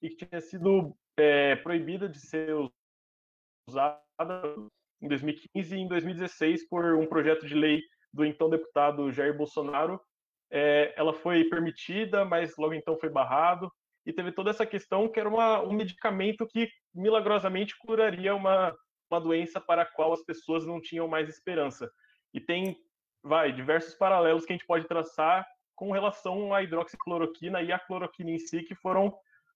[0.03, 2.55] e que tinha sido é, proibida de ser
[3.69, 4.01] usada
[5.01, 10.01] em 2015 e em 2016 por um projeto de lei do então deputado Jair Bolsonaro.
[10.51, 13.71] É, ela foi permitida, mas logo então foi barrado
[14.07, 18.75] e teve toda essa questão que era uma, um medicamento que milagrosamente curaria uma,
[19.11, 21.91] uma doença para a qual as pessoas não tinham mais esperança.
[22.33, 22.77] E tem,
[23.23, 28.31] vai, diversos paralelos que a gente pode traçar com relação à hidroxicloroquina e à cloroquina
[28.31, 29.12] em si, que foram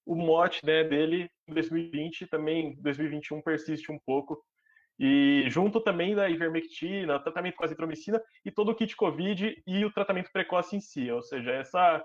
[0.08, 4.42] o mote né, dele em 2020, também 2021 persiste um pouco.
[4.98, 9.92] E junto também da ivermectina, tratamento com azitromicina e todo o kit COVID e o
[9.92, 12.02] tratamento precoce em si, ou seja, essa,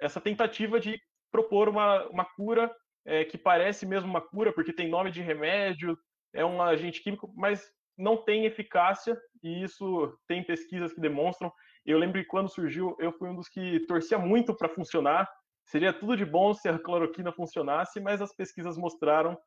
[0.00, 0.98] essa tentativa de
[1.30, 2.72] propor uma, uma cura
[3.04, 5.98] é, que parece mesmo uma cura, porque tem nome de remédio,
[6.32, 11.52] é um agente químico, mas não tem eficácia, e isso tem pesquisas que demonstram.
[11.84, 15.28] Eu lembro que quando surgiu, eu fui um dos que torcia muito para funcionar,
[15.68, 19.38] Seria tudo de bom se a cloroquina funcionasse, mas as pesquisas mostraram,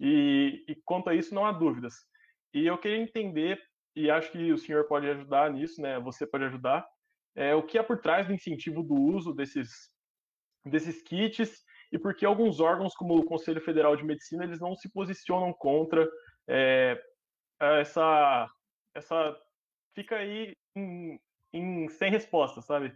[0.00, 1.94] e, e quanto a isso não há dúvidas.
[2.52, 3.60] E eu queria entender,
[3.94, 6.00] e acho que o senhor pode ajudar nisso, né?
[6.00, 6.84] Você pode ajudar,
[7.36, 9.70] é, o que há por trás do incentivo do uso desses,
[10.64, 14.74] desses kits e por que alguns órgãos, como o Conselho Federal de Medicina, eles não
[14.74, 16.08] se posicionam contra
[16.48, 17.00] é,
[17.60, 18.48] essa,
[18.94, 19.36] essa.
[19.94, 21.20] Fica aí em,
[21.52, 22.92] em, sem resposta, sabe?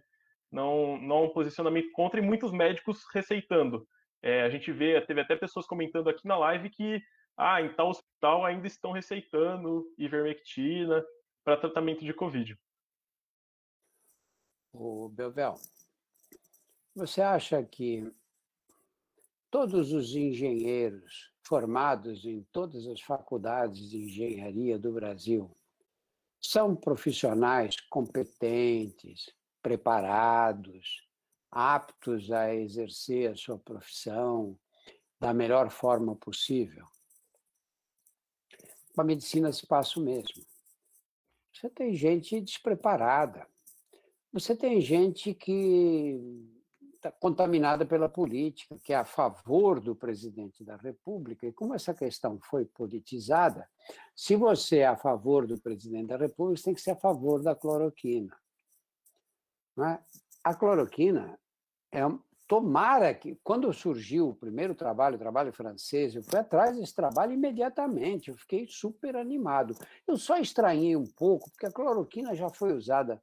[0.52, 3.88] Não, não um posicionamento contra e muitos médicos receitando.
[4.22, 7.02] É, a gente vê, teve até pessoas comentando aqui na live que
[7.36, 11.02] ah, em tal hospital ainda estão receitando ivermectina
[11.42, 12.56] para tratamento de Covid.
[14.72, 15.54] O Belvel,
[16.94, 18.08] você acha que
[19.50, 25.50] todos os engenheiros formados em todas as faculdades de engenharia do Brasil
[26.40, 29.30] são profissionais competentes,
[29.62, 31.06] preparados,
[31.50, 34.58] aptos a exercer a sua profissão
[35.20, 36.86] da melhor forma possível.
[38.94, 40.44] Com a medicina se passa o mesmo.
[41.52, 43.46] Você tem gente despreparada.
[44.32, 46.18] Você tem gente que
[46.96, 51.46] está contaminada pela política, que é a favor do presidente da República.
[51.46, 53.68] E como essa questão foi politizada,
[54.14, 57.42] se você é a favor do presidente da República, você tem que ser a favor
[57.42, 58.34] da cloroquina.
[59.76, 59.98] Né?
[60.44, 61.38] A cloroquina
[61.92, 62.02] é
[62.52, 67.32] tomara que quando surgiu o primeiro trabalho, o trabalho francês, eu fui atrás desse trabalho
[67.32, 69.74] imediatamente, eu fiquei super animado.
[70.06, 73.22] Eu só estranhei um pouco porque a cloroquina já foi usada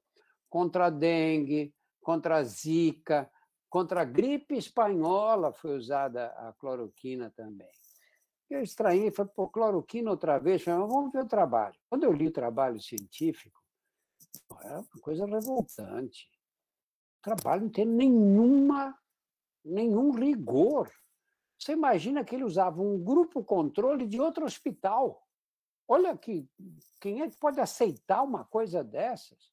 [0.50, 1.72] contra a dengue,
[2.02, 3.30] contra a zika,
[3.70, 7.70] contra a gripe espanhola foi usada a cloroquina também.
[8.50, 11.76] Eu estranhei, falei, pô, cloroquina outra vez, falei, vamos ver o trabalho.
[11.88, 13.62] Quando eu li o trabalho científico,
[14.64, 16.28] era uma coisa revoltante
[17.22, 18.98] trabalho não tem nenhuma,
[19.64, 20.92] nenhum rigor.
[21.58, 25.26] Você imagina que ele usava um grupo controle de outro hospital.
[25.88, 26.48] Olha que
[27.02, 29.52] quem é que pode aceitar uma coisa dessas?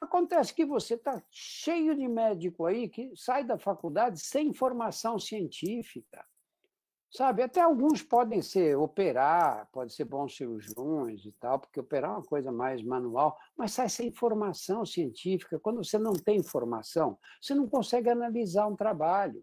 [0.00, 6.24] Acontece que você está cheio de médico aí que sai da faculdade sem formação científica.
[7.10, 12.14] Sabe, até alguns podem ser operar, podem ser bons cirurgiões e tal, porque operar é
[12.14, 15.58] uma coisa mais manual, mas sai sem formação científica.
[15.58, 19.42] Quando você não tem formação, você não consegue analisar um trabalho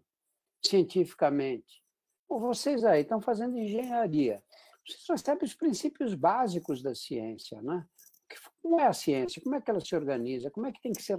[0.64, 1.82] cientificamente.
[2.28, 4.40] Ou vocês aí estão fazendo engenharia,
[4.86, 7.84] vocês recebem os princípios básicos da ciência, né?
[8.62, 9.42] Como é a ciência?
[9.42, 10.50] Como é que ela se organiza?
[10.50, 11.18] Como é que tem que ser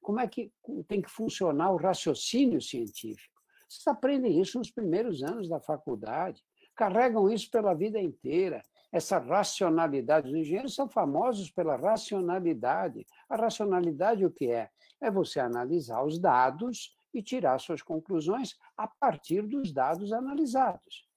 [0.00, 0.52] como é que
[0.88, 3.35] tem que funcionar o raciocínio científico?
[3.68, 6.42] Vocês aprendem isso nos primeiros anos da faculdade,
[6.74, 8.64] carregam isso pela vida inteira.
[8.92, 13.04] Essa racionalidade, os engenheiros são famosos pela racionalidade.
[13.28, 14.70] A racionalidade o que é?
[15.00, 21.08] É você analisar os dados e tirar suas conclusões a partir dos dados analisados.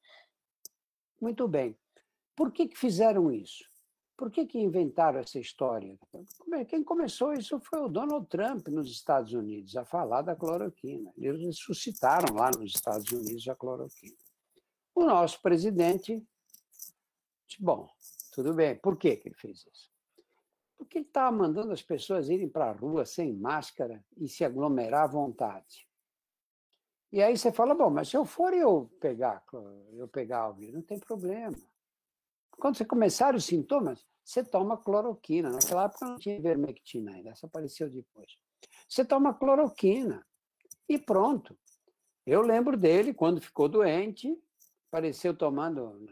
[1.21, 1.77] Muito bem.
[2.35, 3.68] Por que, que fizeram isso?
[4.19, 5.97] Por que, que inventaram essa história?
[6.67, 11.09] Quem começou isso foi o Donald Trump nos Estados Unidos, a falar da cloroquina.
[11.17, 14.17] Eles ressuscitaram lá nos Estados Unidos a cloroquina.
[14.93, 16.21] O nosso presidente
[17.57, 17.89] bom,
[18.33, 18.75] tudo bem.
[18.75, 19.89] Por que, que ele fez isso?
[20.77, 25.03] Porque ele estava mandando as pessoas irem para a rua sem máscara e se aglomerar
[25.03, 25.87] à vontade.
[27.09, 29.41] E aí você fala, bom, mas se eu for eu pegar,
[29.93, 31.57] eu pegar o vírus, não tem problema.
[32.59, 35.49] Quando você começar os sintomas, você toma cloroquina.
[35.49, 38.37] Naquela época não tinha ivermectina ainda, essa apareceu depois.
[38.87, 40.25] Você toma cloroquina
[40.87, 41.57] e pronto.
[42.25, 44.37] Eu lembro dele, quando ficou doente,
[44.89, 46.05] apareceu tomando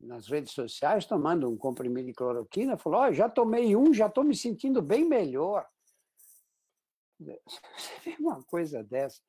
[0.00, 4.24] nas redes sociais, tomando um comprimido de cloroquina, falou, oh, já tomei um, já estou
[4.24, 5.66] me sentindo bem melhor.
[7.18, 9.20] Você vê uma coisa dessa.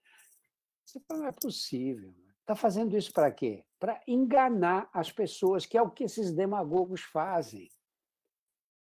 [0.86, 2.14] Você fala, não é possível.
[2.50, 3.64] Está fazendo isso para quê?
[3.80, 7.70] Para enganar as pessoas, que é o que esses demagogos fazem.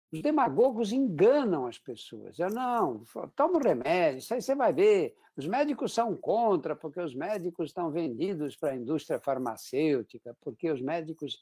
[0.09, 2.39] Os demagogos enganam as pessoas.
[2.39, 3.03] Eu não,
[3.35, 5.17] toma um remédio, isso aí você vai ver.
[5.35, 10.81] Os médicos são contra, porque os médicos estão vendidos para a indústria farmacêutica, porque os
[10.81, 11.37] médicos.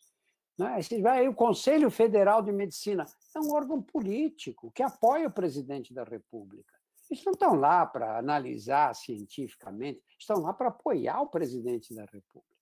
[0.58, 0.80] Né?
[1.04, 3.06] Vai, o Conselho Federal de Medicina
[3.36, 6.79] é um órgão político que apoia o presidente da República.
[7.10, 12.56] Eles não estão lá para analisar cientificamente, estão lá para apoiar o presidente da República.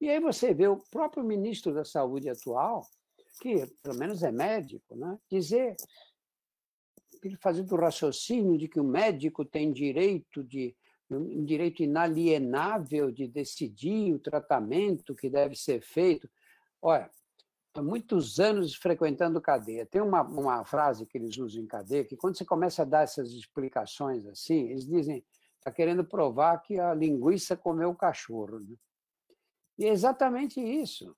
[0.00, 2.86] E aí você vê o próprio ministro da Saúde atual,
[3.40, 5.76] que pelo menos é médico, né, dizer,
[7.40, 10.76] fazendo o raciocínio de que o médico tem direito de
[11.10, 16.28] um direito inalienável de decidir o tratamento que deve ser feito.
[16.82, 17.10] Olha,
[17.82, 19.86] muitos anos frequentando cadeia.
[19.86, 23.02] Tem uma, uma frase que eles usam em cadeia, que quando você começa a dar
[23.02, 25.24] essas explicações assim, eles dizem,
[25.56, 28.60] está querendo provar que a linguiça comeu o cachorro.
[28.60, 28.76] Né?
[29.78, 31.16] E é exatamente isso.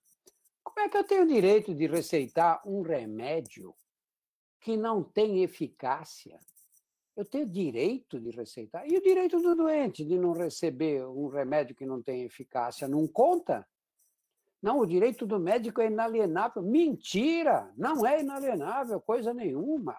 [0.63, 3.75] Como é que eu tenho o direito de receitar um remédio
[4.61, 6.39] que não tem eficácia?
[7.17, 8.87] Eu tenho direito de receitar.
[8.89, 13.07] E o direito do doente de não receber um remédio que não tem eficácia não
[13.07, 13.67] conta?
[14.63, 16.63] Não, o direito do médico é inalienável.
[16.63, 17.73] Mentira!
[17.77, 19.97] Não é inalienável, coisa nenhuma.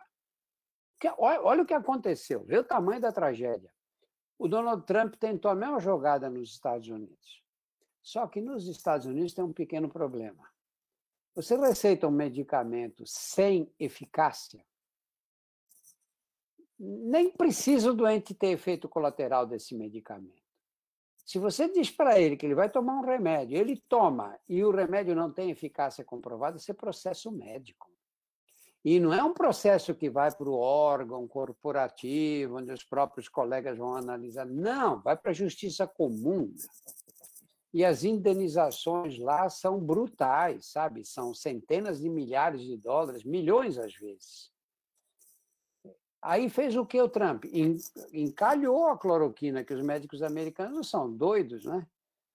[1.17, 3.73] Olha o que aconteceu, vê o tamanho da tragédia.
[4.37, 7.43] O Donald Trump tentou a mesma jogada nos Estados Unidos.
[8.03, 10.49] Só que nos Estados Unidos tem um pequeno problema.
[11.33, 14.65] Você receita um medicamento sem eficácia,
[16.77, 20.40] nem precisa o doente ter efeito colateral desse medicamento.
[21.25, 24.71] Se você diz para ele que ele vai tomar um remédio, ele toma e o
[24.71, 27.89] remédio não tem eficácia comprovada, você processa o médico.
[28.83, 33.77] E não é um processo que vai para o órgão corporativo, onde os próprios colegas
[33.77, 34.45] vão analisar.
[34.45, 36.51] Não, vai para a justiça comum.
[37.71, 41.05] E as indenizações lá são brutais, sabe?
[41.05, 44.51] São centenas de milhares de dólares, milhões às vezes.
[46.21, 47.45] Aí fez o que o Trump?
[48.13, 51.85] Encalhou a cloroquina, que os médicos americanos são doidos, né?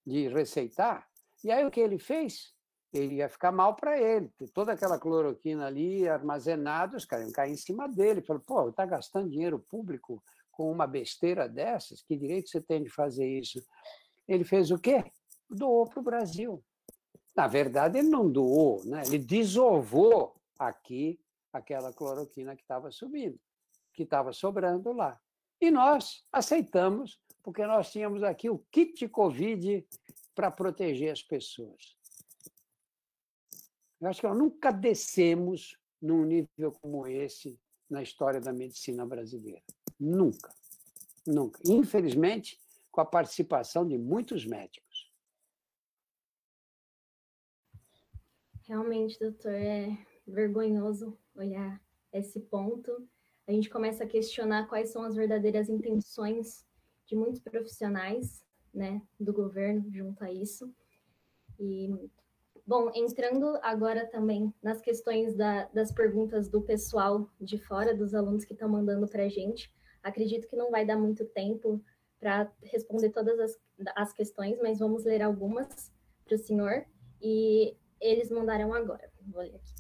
[0.05, 1.07] De receitar.
[1.45, 2.53] E aí o que ele fez?
[2.93, 4.29] Ele ia ficar mal para ele.
[4.53, 8.23] Toda aquela cloroquina ali armazenada, os caras iam cair em cima dele.
[8.23, 10.21] Falou, pô, está gastando dinheiro público
[10.51, 12.03] com uma besteira dessas?
[12.03, 13.65] Que direito você tem de fazer isso?
[14.27, 15.05] Ele fez o quê?
[15.49, 16.61] Doou para o Brasil.
[17.37, 19.03] Na verdade, ele não doou, né?
[19.07, 21.21] ele desovou aqui
[21.53, 23.39] aquela cloroquina que estava subindo
[23.97, 25.19] que estava sobrando lá.
[25.61, 29.85] E nós aceitamos, porque nós tínhamos aqui o kit Covid
[30.35, 31.97] para proteger as pessoas.
[33.99, 39.63] Eu acho que nós nunca descemos num nível como esse na história da medicina brasileira.
[39.99, 40.55] Nunca.
[41.27, 41.59] Nunca.
[41.65, 45.11] Infelizmente, com a participação de muitos médicos.
[48.63, 51.81] Realmente, doutor, é vergonhoso olhar
[52.13, 53.09] esse ponto
[53.47, 56.67] a gente começa a questionar quais são as verdadeiras intenções
[57.07, 58.45] de muitos profissionais,
[58.75, 60.73] né, do governo junto a isso.
[61.59, 61.89] E,
[62.67, 68.45] bom, entrando agora também nas questões da, das perguntas do pessoal de fora, dos alunos
[68.45, 69.73] que estão mandando para a gente,
[70.03, 71.83] acredito que não vai dar muito tempo
[72.19, 73.59] para responder todas as,
[73.95, 75.93] as questões, mas vamos ler algumas
[76.25, 76.85] para o senhor
[77.23, 79.11] e eles mandaram agora.
[79.23, 79.75] Vou ler aqui.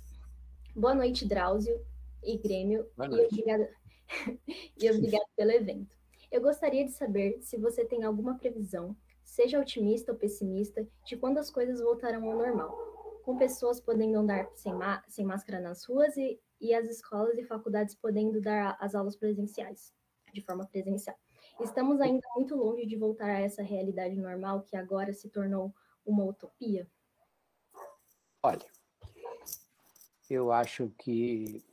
[0.74, 1.80] Boa noite, Drauzio.
[2.26, 2.86] E Grêmio.
[2.98, 3.70] E obrigada,
[4.76, 5.96] e obrigada pelo evento.
[6.30, 11.38] Eu gostaria de saber se você tem alguma previsão, seja otimista ou pessimista, de quando
[11.38, 12.76] as coisas voltarão ao normal,
[13.24, 14.72] com pessoas podendo andar sem,
[15.08, 19.94] sem máscara nas ruas e, e as escolas e faculdades podendo dar as aulas presenciais,
[20.32, 21.16] de forma presencial.
[21.60, 25.72] Estamos ainda muito longe de voltar a essa realidade normal que agora se tornou
[26.04, 26.86] uma utopia?
[28.42, 28.66] Olha,
[30.28, 31.64] eu acho que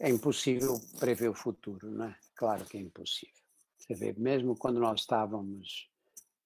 [0.00, 2.16] é impossível prever o futuro, né?
[2.34, 3.34] Claro que é impossível.
[3.76, 5.90] Você vê, mesmo quando nós estávamos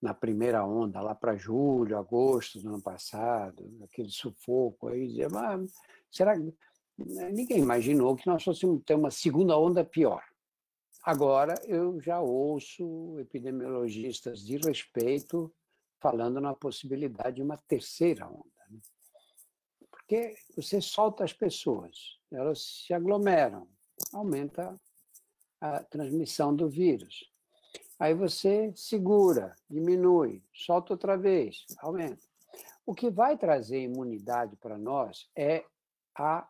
[0.00, 5.72] na primeira onda, lá para julho, agosto do ano passado, aquele sufoco, aí dizia, mas
[6.10, 6.52] será que
[6.98, 10.22] ninguém imaginou que nós fôssemos ter uma segunda onda pior?
[11.04, 15.52] Agora eu já ouço epidemiologistas de respeito
[16.00, 18.51] falando na possibilidade de uma terceira onda.
[20.12, 23.66] Porque você solta as pessoas, elas se aglomeram,
[24.12, 24.78] aumenta
[25.58, 27.32] a transmissão do vírus.
[27.98, 32.22] Aí você segura, diminui, solta outra vez, aumenta.
[32.84, 35.64] O que vai trazer imunidade para nós é
[36.14, 36.46] a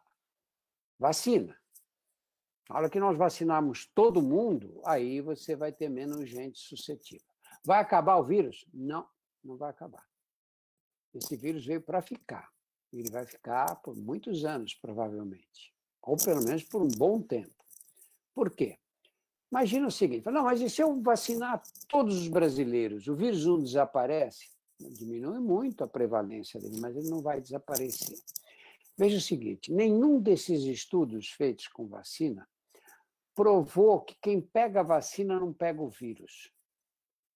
[0.99, 1.57] vacina.
[2.69, 7.31] Na hora que nós vacinarmos todo mundo, aí você vai ter menos gente suscetível.
[7.65, 8.67] Vai acabar o vírus?
[8.75, 9.09] Não,
[9.45, 10.05] não vai acabar.
[11.15, 12.52] Esse vírus veio para ficar.
[12.93, 15.73] Ele vai ficar por muitos anos, provavelmente.
[16.03, 17.65] Ou pelo menos por um bom tempo.
[18.35, 18.79] Por quê?
[19.51, 23.07] Imagina o seguinte: não, mas e se eu vacinar todos os brasileiros?
[23.07, 24.51] O vírus não desaparece?
[24.79, 28.19] Diminui muito a prevalência dele, mas ele não vai desaparecer.
[28.97, 32.49] Veja o seguinte: nenhum desses estudos feitos com vacina
[33.35, 36.51] provou que quem pega a vacina não pega o vírus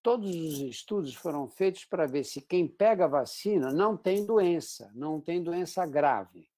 [0.07, 4.89] todos os estudos foram feitos para ver se quem pega a vacina não tem doença,
[4.95, 6.49] não tem doença grave.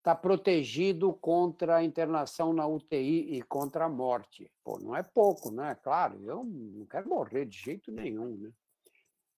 [0.00, 4.52] Está protegido contra a internação na UTI e contra a morte.
[4.62, 5.74] Pô, não é pouco, né?
[5.76, 8.52] Claro, eu não quero morrer de jeito nenhum, né?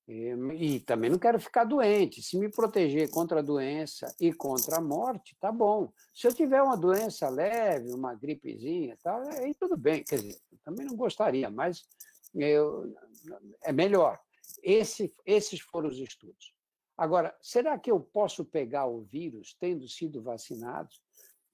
[0.08, 2.20] E, e também não quero ficar doente.
[2.20, 5.92] Se me proteger contra a doença e contra a morte, tá bom.
[6.12, 10.02] Se eu tiver uma doença leve, uma gripezinha, tal, aí tudo bem.
[10.02, 11.86] Quer dizer, também não gostaria, mas
[12.37, 12.95] eu,
[13.62, 14.20] é melhor.
[14.62, 16.55] Esse, esses foram os estudos.
[16.97, 20.89] Agora, será que eu posso pegar o vírus tendo sido vacinado,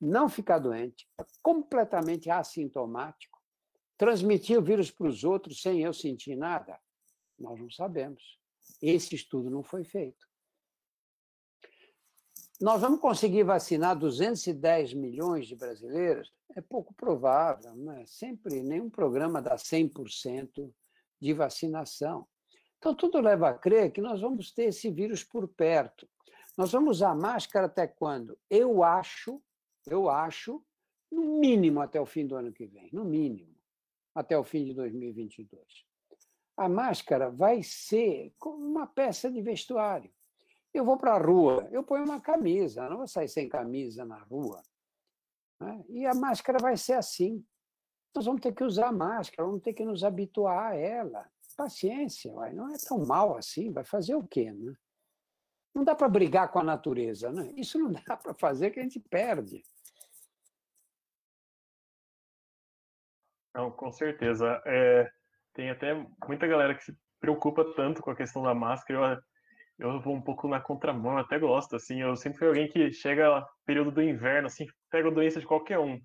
[0.01, 1.09] não ficar doente,
[1.43, 3.41] completamente assintomático,
[3.97, 6.79] transmitir o vírus para os outros sem eu sentir nada?
[7.39, 8.39] Nós não sabemos.
[8.81, 10.32] Esse estudo não foi feito.
[12.63, 16.33] Nós vamos conseguir vacinar 210 milhões de brasileiros?
[16.55, 18.07] É pouco provável, não é?
[18.07, 20.73] Sempre, nenhum programa dá 100%
[21.21, 22.25] de vacinação.
[22.79, 26.09] Então, tudo leva a crer que nós vamos ter esse vírus por perto.
[26.57, 28.39] Nós vamos usar máscara até quando?
[28.49, 29.43] Eu acho,
[29.85, 30.65] eu acho,
[31.11, 33.57] no mínimo até o fim do ano que vem, no mínimo,
[34.15, 35.61] até o fim de 2022.
[36.57, 40.13] A máscara vai ser como uma peça de vestuário.
[40.75, 44.19] Eu vou para a rua, eu ponho uma camisa, não vou sair sem camisa na
[44.19, 44.63] rua.
[45.61, 45.85] Né?
[45.89, 47.45] E a máscara vai ser assim.
[48.15, 51.31] Nós vamos ter que usar a máscara, vamos ter que nos habituar a ela.
[51.57, 54.51] Paciência, uai, não é tão mal assim, vai fazer o quê?
[54.51, 54.75] Né?
[55.75, 57.53] Não dá para brigar com a natureza, né?
[57.57, 59.63] Isso não dá para fazer que a gente perde.
[63.55, 64.63] Não, com certeza.
[64.65, 65.11] É,
[65.53, 65.95] tem até
[66.27, 68.99] muita galera que se preocupa tanto com a questão da máscara.
[68.99, 69.23] Eu
[69.79, 73.47] eu vou um pouco na contramão, até gosto, assim, eu sempre fui alguém que chega
[73.65, 76.01] período do inverno, assim, pega doença de qualquer um,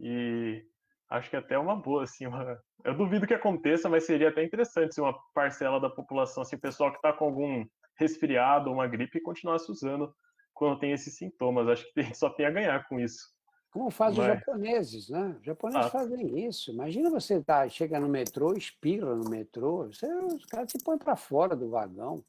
[0.00, 0.64] e
[1.10, 2.58] acho que é até uma boa, assim, uma...
[2.84, 6.60] eu duvido que aconteça, mas seria até interessante se uma parcela da população, assim, o
[6.60, 7.64] pessoal que está com algum
[7.96, 10.12] resfriado ou uma gripe, continuasse usando
[10.52, 13.34] quando tem esses sintomas, acho que só tem a ganhar com isso.
[13.70, 14.28] Como fazem mas...
[14.28, 15.36] os japoneses, né?
[15.40, 15.90] Os japoneses ah.
[15.90, 16.70] fazem isso.
[16.70, 21.16] Imagina você tá, chega no metrô, espirra no metrô, você, os caras se põem para
[21.16, 22.24] fora do vagão.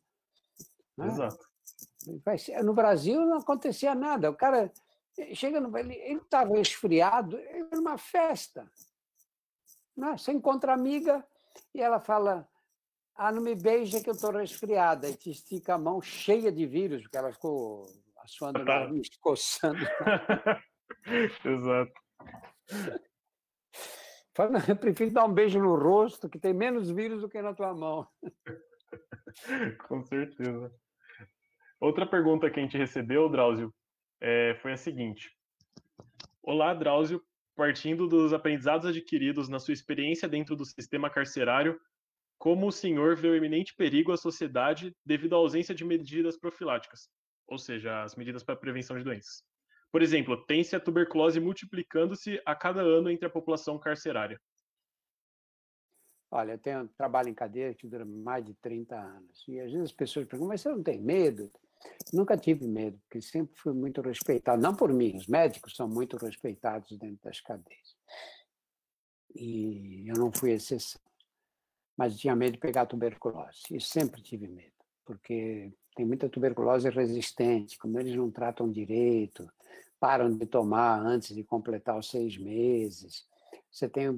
[0.97, 1.07] Né?
[1.07, 1.49] Exato.
[2.63, 4.29] No Brasil não acontecia nada.
[4.29, 4.71] O cara
[5.33, 5.75] chega no.
[5.77, 8.69] Ele estava esfriado, ele numa festa.
[9.95, 10.15] Né?
[10.17, 11.25] Você encontra a amiga
[11.73, 12.47] e ela fala:
[13.15, 15.09] Ah, não me beija que eu estou resfriada.
[15.09, 17.85] E te estica a mão cheia de vírus, porque ela ficou
[18.17, 18.87] assoando, tá.
[18.87, 19.79] me coçando.
[21.43, 21.93] Exato.
[24.35, 27.53] Fala, eu prefiro dar um beijo no rosto, que tem menos vírus do que na
[27.53, 28.05] tua mão.
[29.87, 30.73] Com certeza.
[31.79, 33.73] Outra pergunta que a gente recebeu, Drauzio,
[34.21, 35.31] é, foi a seguinte:
[36.41, 37.21] Olá, Drauzio.
[37.55, 41.79] Partindo dos aprendizados adquiridos na sua experiência dentro do sistema carcerário,
[42.37, 47.07] como o senhor vê o iminente perigo à sociedade devido à ausência de medidas profiláticas,
[47.47, 49.41] ou seja, as medidas para prevenção de doenças?
[49.95, 54.37] por exemplo, tem-se a tuberculose multiplicando-se a cada ano entre a população carcerária?
[56.35, 59.41] Olha, eu tenho trabalho em cadeia que dura mais de 30 anos.
[59.47, 61.49] E às vezes as pessoas perguntam, mas você não tem medo?
[62.11, 64.61] Nunca tive medo, porque sempre fui muito respeitado.
[64.61, 67.95] Não por mim, os médicos são muito respeitados dentro das cadeias.
[69.33, 70.99] E eu não fui exceção.
[71.95, 73.61] Mas tinha medo de pegar tuberculose.
[73.71, 74.73] E sempre tive medo,
[75.05, 79.49] porque tem muita tuberculose resistente, como eles não tratam direito,
[79.97, 83.25] param de tomar antes de completar os seis meses.
[83.75, 84.09] Você tem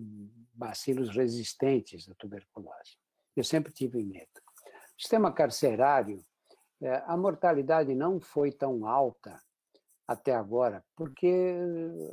[0.53, 2.95] bacilos resistentes à tuberculose.
[3.35, 4.29] Eu sempre tive medo.
[4.95, 6.23] O sistema carcerário,
[6.79, 9.41] é, a mortalidade não foi tão alta
[10.07, 11.55] até agora, porque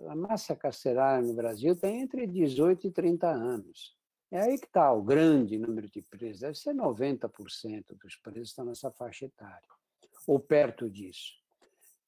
[0.09, 3.95] a massa carcerária no Brasil tem entre 18 e 30 anos.
[4.31, 6.41] É aí que está o grande número de presos.
[6.41, 9.69] Deve ser 90% dos presos estão nessa faixa etária,
[10.27, 11.35] ou perto disso.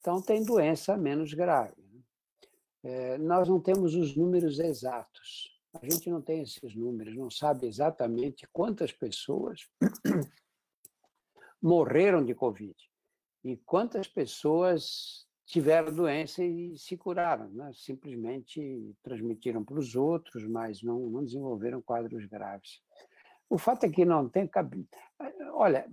[0.00, 1.85] Então, tem doença menos grave.
[2.86, 5.50] É, nós não temos os números exatos.
[5.74, 9.68] A gente não tem esses números, não sabe exatamente quantas pessoas
[11.60, 12.76] morreram de Covid
[13.42, 17.72] e quantas pessoas tiveram doença e se curaram, né?
[17.74, 22.80] simplesmente transmitiram para os outros, mas não, não desenvolveram quadros graves.
[23.50, 24.96] O fato é que não tem cabimento.
[25.54, 25.90] Olha,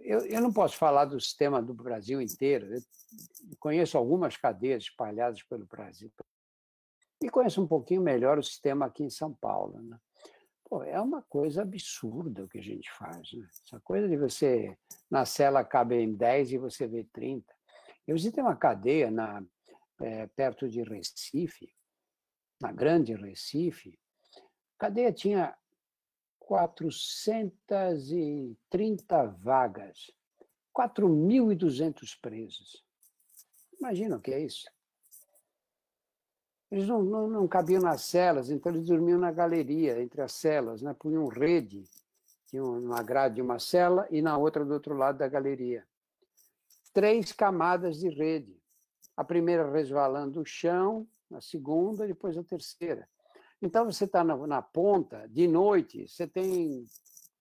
[0.00, 2.74] eu, eu não posso falar do sistema do Brasil inteiro.
[2.74, 2.82] Eu
[3.60, 6.10] conheço algumas cadeias espalhadas pelo Brasil.
[7.22, 9.80] E conheço um pouquinho melhor o sistema aqui em São Paulo.
[9.80, 9.98] Né?
[10.68, 13.32] Pô, é uma coisa absurda o que a gente faz.
[13.32, 13.46] Né?
[13.66, 14.76] Essa coisa de você,
[15.10, 17.52] na cela, caber 10 e você vê 30.
[18.06, 19.42] Eu visitei uma cadeia na,
[20.00, 21.72] é, perto de Recife,
[22.60, 23.98] na grande Recife.
[24.76, 25.56] A cadeia tinha
[26.48, 30.10] 430 vagas,
[30.74, 32.82] 4.200 presos.
[33.78, 34.66] Imagina o que é isso.
[36.70, 40.80] Eles não, não, não, cabiam nas celas, então eles dormiam na galeria, entre as celas,
[40.80, 40.96] né?
[40.98, 41.84] punham rede,
[42.46, 45.86] tinha uma grade de uma cela e na outra do outro lado da galeria.
[46.94, 48.56] Três camadas de rede.
[49.14, 53.06] A primeira resvalando o chão, a segunda, depois a terceira.
[53.60, 56.86] Então, você está na, na, ponta, de noite, você tem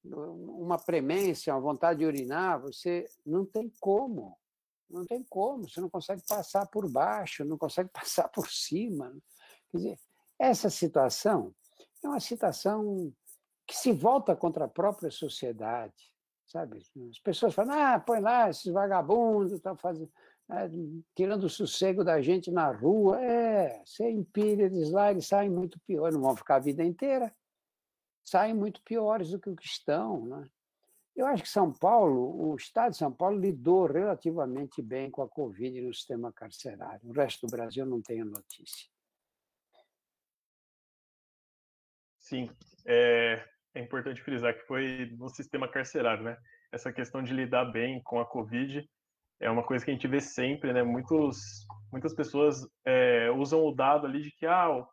[0.04, 4.38] uma premência, uma vontade de urinar, você não tem como.
[4.90, 9.14] Não tem como, você não consegue passar por baixo, não consegue passar por cima.
[9.70, 10.00] Quer dizer,
[10.40, 11.54] essa situação
[12.04, 13.14] é uma situação
[13.68, 16.14] que se volta contra a própria sociedade,
[16.48, 16.82] sabe?
[17.10, 20.12] As pessoas falam, ah, põe lá esses vagabundos, estão fazendo
[20.48, 20.70] né,
[21.16, 23.22] tirando o sossego da gente na rua.
[23.22, 27.34] É, você impide eles lá, eles saem muito piores, não vão ficar a vida inteira,
[28.24, 30.26] saem muito piores do que o que estão.
[30.26, 30.50] Né?
[31.16, 35.28] Eu acho que São Paulo, o Estado de São Paulo lidou relativamente bem com a
[35.28, 37.10] Covid no sistema carcerário.
[37.10, 38.88] O resto do Brasil não tem a notícia.
[42.20, 42.50] Sim,
[42.86, 43.42] é,
[43.74, 46.38] é importante frisar que foi no sistema carcerário, né?
[46.72, 48.88] Essa questão de lidar bem com a Covid
[49.40, 50.84] é uma coisa que a gente vê sempre, né?
[50.84, 54.86] Muitos, muitas pessoas é, usam o dado ali de que ah,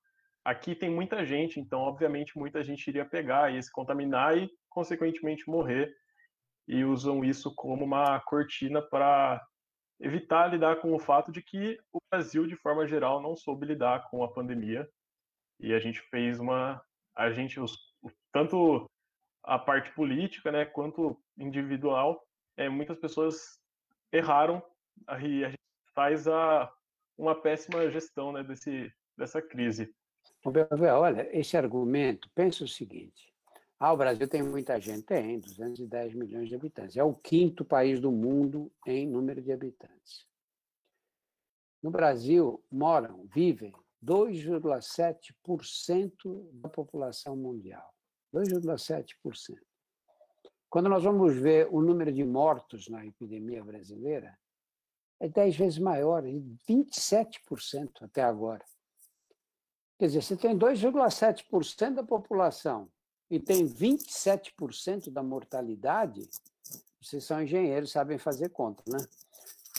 [0.45, 5.49] aqui tem muita gente, então obviamente muita gente iria pegar e se contaminar e consequentemente
[5.49, 5.95] morrer
[6.69, 9.43] e usam isso como uma cortina para
[10.01, 14.09] evitar lidar com o fato de que o Brasil de forma geral não soube lidar
[14.11, 14.89] com a pandemia
[15.61, 16.83] e a gente fez uma
[17.17, 17.79] a gente os,
[18.33, 18.91] tanto
[19.45, 22.21] a parte política né quanto individual
[22.57, 23.61] é, muitas pessoas
[24.13, 24.63] erraram
[25.21, 25.61] e a gente
[25.95, 26.73] faz a,
[27.17, 29.95] uma péssima gestão né, desse, dessa crise.
[30.45, 33.33] Olha, esse argumento, pensa o seguinte,
[33.79, 38.01] ah, o Brasil tem muita gente, tem 210 milhões de habitantes, é o quinto país
[38.01, 40.27] do mundo em número de habitantes.
[41.83, 47.95] No Brasil moram, vivem 2,7% da população mundial.
[48.35, 49.59] 2,7%.
[50.75, 54.37] Quando nós vamos ver o número de mortos na epidemia brasileira,
[55.21, 58.65] é 10 vezes maior, 27% até agora.
[59.97, 62.89] Quer dizer, você tem 2,7% da população
[63.31, 66.29] e tem 27% da mortalidade,
[67.01, 68.99] vocês são engenheiros, sabem fazer conta, né?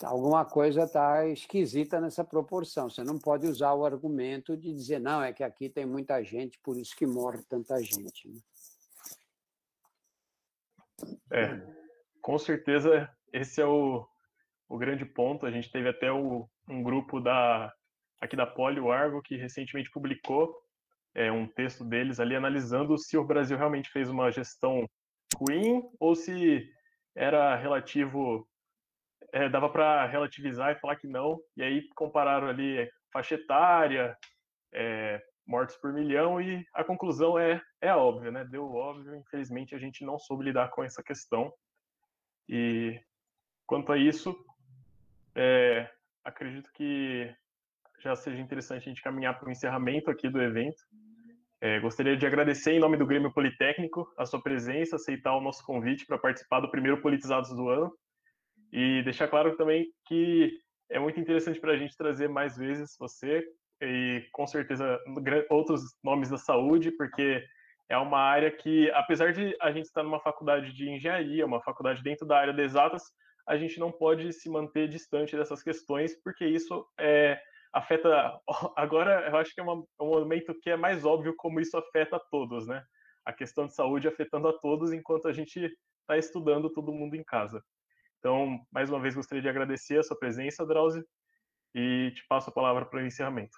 [0.01, 2.89] Alguma coisa está esquisita nessa proporção.
[2.89, 6.57] Você não pode usar o argumento de dizer, não, é que aqui tem muita gente,
[6.59, 8.29] por isso que morre tanta gente.
[8.29, 8.39] Né?
[11.31, 11.61] É,
[12.21, 14.05] com certeza esse é o,
[14.69, 15.45] o grande ponto.
[15.45, 17.71] A gente teve até o, um grupo da
[18.21, 20.55] aqui da Polio Argo que recentemente publicou
[21.13, 24.85] é, um texto deles ali analisando se o Brasil realmente fez uma gestão
[25.37, 26.67] ruim ou se
[27.15, 28.47] era relativo
[29.33, 34.17] é, dava para relativizar e falar que não, e aí compararam ali faixa etária,
[34.73, 38.45] é, mortes por milhão, e a conclusão é, é óbvia, né?
[38.45, 41.53] Deu óbvio, infelizmente a gente não soube lidar com essa questão.
[42.49, 42.99] E
[43.65, 44.35] quanto a isso,
[45.35, 45.89] é,
[46.23, 47.33] acredito que
[47.99, 50.83] já seja interessante a gente caminhar para o encerramento aqui do evento.
[51.61, 55.65] É, gostaria de agradecer em nome do Grêmio Politécnico a sua presença, aceitar o nosso
[55.65, 57.91] convite para participar do primeiro Politizados do ano
[58.71, 60.51] e deixar claro também que
[60.89, 63.43] é muito interessante para a gente trazer mais vezes você
[63.85, 64.99] e com certeza
[65.49, 67.43] outros nomes da saúde, porque
[67.89, 72.01] é uma área que, apesar de a gente estar numa faculdade de engenharia, uma faculdade
[72.01, 73.03] dentro da área de exatas,
[73.47, 77.39] a gente não pode se manter distante dessas questões, porque isso é,
[77.71, 78.39] afeta.
[78.75, 82.15] Agora, eu acho que é uma, um momento que é mais óbvio como isso afeta
[82.15, 82.83] a todos, né?
[83.23, 85.59] A questão de saúde afetando a todos, enquanto a gente
[86.01, 87.63] está estudando todo mundo em casa.
[88.19, 91.05] Então, mais uma vez, gostaria de agradecer a sua presença, Drauzio,
[91.75, 93.55] e te passo a palavra para o encerramento.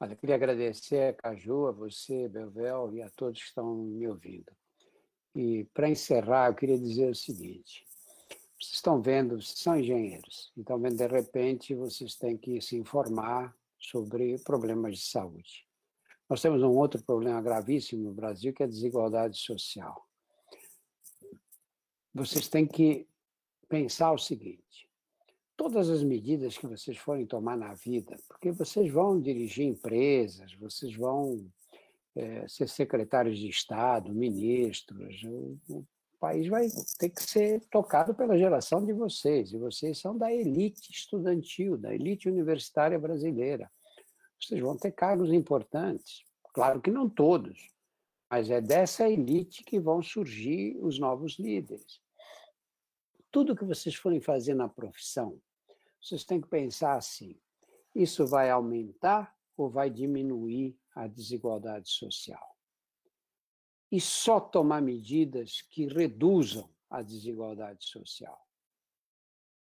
[0.00, 4.52] Olha, queria agradecer a Caju, a você, Belvel, e a todos que estão me ouvindo.
[5.34, 7.84] E, para encerrar, eu queria dizer o seguinte:
[8.60, 14.38] vocês estão vendo, vocês são engenheiros, então, de repente, vocês têm que se informar sobre
[14.38, 15.66] problemas de saúde.
[16.28, 20.06] Nós temos um outro problema gravíssimo no Brasil, que é a desigualdade social.
[22.14, 23.08] Vocês têm que
[23.68, 24.87] pensar o seguinte:
[25.58, 30.94] todas as medidas que vocês forem tomar na vida, porque vocês vão dirigir empresas, vocês
[30.94, 31.44] vão
[32.14, 35.84] é, ser secretários de Estado, ministros, o, o
[36.20, 40.92] país vai ter que ser tocado pela geração de vocês, e vocês são da elite
[40.92, 43.68] estudantil, da elite universitária brasileira.
[44.40, 46.22] Vocês vão ter cargos importantes,
[46.54, 47.68] claro que não todos,
[48.30, 52.00] mas é dessa elite que vão surgir os novos líderes.
[53.32, 55.40] Tudo que vocês forem fazer na profissão,
[56.00, 57.38] vocês têm que pensar assim:
[57.94, 62.48] isso vai aumentar ou vai diminuir a desigualdade social?
[63.90, 68.38] e só tomar medidas que reduzam a desigualdade social.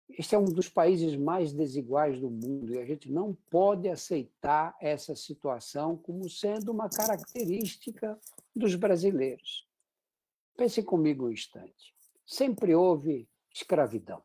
[0.10, 4.76] Este é um dos países mais desiguais do mundo e a gente não pode aceitar
[4.80, 8.20] essa situação como sendo uma característica
[8.56, 9.68] dos brasileiros.
[10.56, 11.96] Pense comigo um instante.
[12.26, 14.22] Sempre houve escravidão.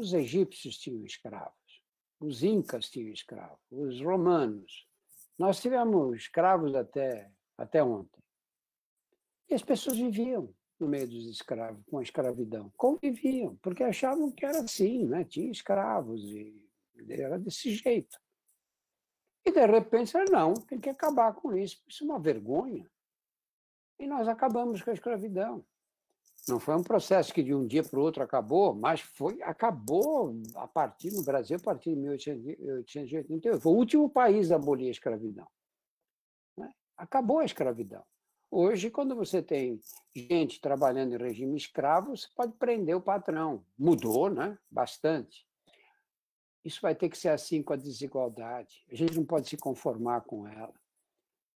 [0.00, 1.82] Os egípcios tinham escravos,
[2.18, 4.88] os incas tinham escravos, os romanos.
[5.38, 8.24] Nós tivemos escravos até, até ontem.
[9.46, 12.72] E as pessoas viviam no meio dos escravos, com a escravidão.
[12.78, 15.22] Conviviam, porque achavam que era assim, né?
[15.22, 16.66] tinha escravos e
[17.10, 18.18] era desse jeito.
[19.44, 22.90] E de repente, não, tem que acabar com isso, isso é uma vergonha.
[23.98, 25.62] E nós acabamos com a escravidão.
[26.48, 30.34] Não foi um processo que de um dia para o outro acabou, mas foi acabou
[30.54, 33.60] a partir no Brasil a partir de 1888.
[33.60, 35.46] Foi o último país a abolir a escravidão.
[36.56, 36.72] Né?
[36.96, 38.02] Acabou a escravidão.
[38.50, 39.80] Hoje, quando você tem
[40.14, 43.64] gente trabalhando em regime escravo, você pode prender o patrão.
[43.78, 44.58] Mudou, né?
[44.68, 45.46] Bastante.
[46.64, 48.84] Isso vai ter que ser assim com a desigualdade.
[48.90, 50.74] A gente não pode se conformar com ela.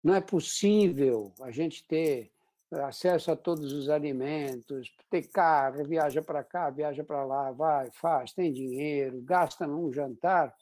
[0.03, 2.31] Não é possível a gente ter
[2.73, 8.33] acesso a todos os alimentos, ter carro, viaja para cá, viaja para lá, vai, faz,
[8.33, 10.55] tem dinheiro, gasta num jantar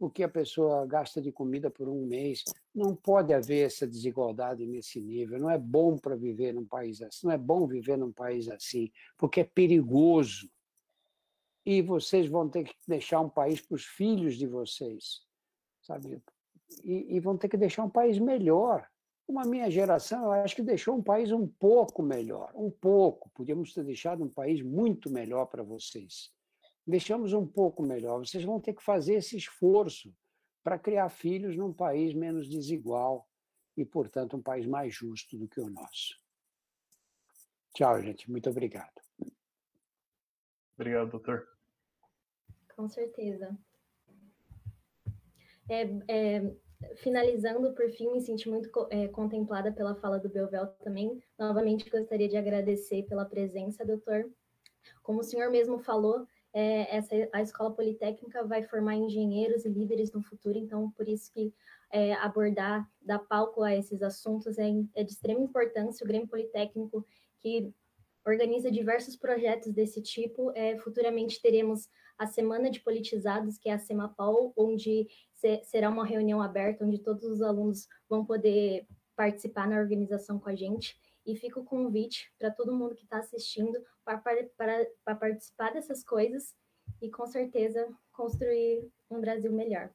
[0.00, 2.42] o que a pessoa gasta de comida por um mês.
[2.74, 5.38] Não pode haver essa desigualdade nesse nível.
[5.38, 7.26] Não é bom para viver num país assim.
[7.26, 10.50] Não é bom viver num país assim, porque é perigoso.
[11.66, 15.20] E vocês vão ter que deixar um país para os filhos de vocês,
[15.82, 16.22] sabe?
[16.82, 18.88] E, e vão ter que deixar um país melhor.
[19.30, 23.30] Como a minha geração, eu acho que deixou um país um pouco melhor, um pouco.
[23.30, 26.32] Podíamos ter deixado um país muito melhor para vocês
[26.90, 28.18] deixamos um pouco melhor.
[28.18, 30.12] Vocês vão ter que fazer esse esforço
[30.64, 33.28] para criar filhos num país menos desigual
[33.76, 36.18] e, portanto, um país mais justo do que o nosso.
[37.74, 38.28] Tchau, gente.
[38.28, 39.00] Muito obrigado.
[40.74, 41.46] Obrigado, doutor.
[42.74, 43.56] Com certeza.
[45.68, 46.56] É, é,
[46.96, 51.22] finalizando, por fim, me senti muito é, contemplada pela fala do Belvel também.
[51.38, 54.30] Novamente, gostaria de agradecer pela presença, doutor.
[55.02, 60.12] Como o senhor mesmo falou, é, essa, a escola politécnica vai formar engenheiros e líderes
[60.12, 61.52] no futuro, então por isso que
[61.92, 66.04] é, abordar, dar palco a esses assuntos é, é, de extrema importância.
[66.04, 67.06] O Grêmio Politécnico,
[67.38, 67.72] que
[68.26, 71.88] organiza diversos projetos desse tipo, é, futuramente teremos
[72.18, 76.98] a Semana de Politizados, que é a Semapol, onde se, será uma reunião aberta, onde
[76.98, 78.86] todos os alunos vão poder
[79.16, 80.98] participar na organização com a gente.
[81.26, 86.54] E fica o convite para todo mundo que está assistindo para participar dessas coisas
[87.00, 89.90] e, com certeza, construir um Brasil melhor.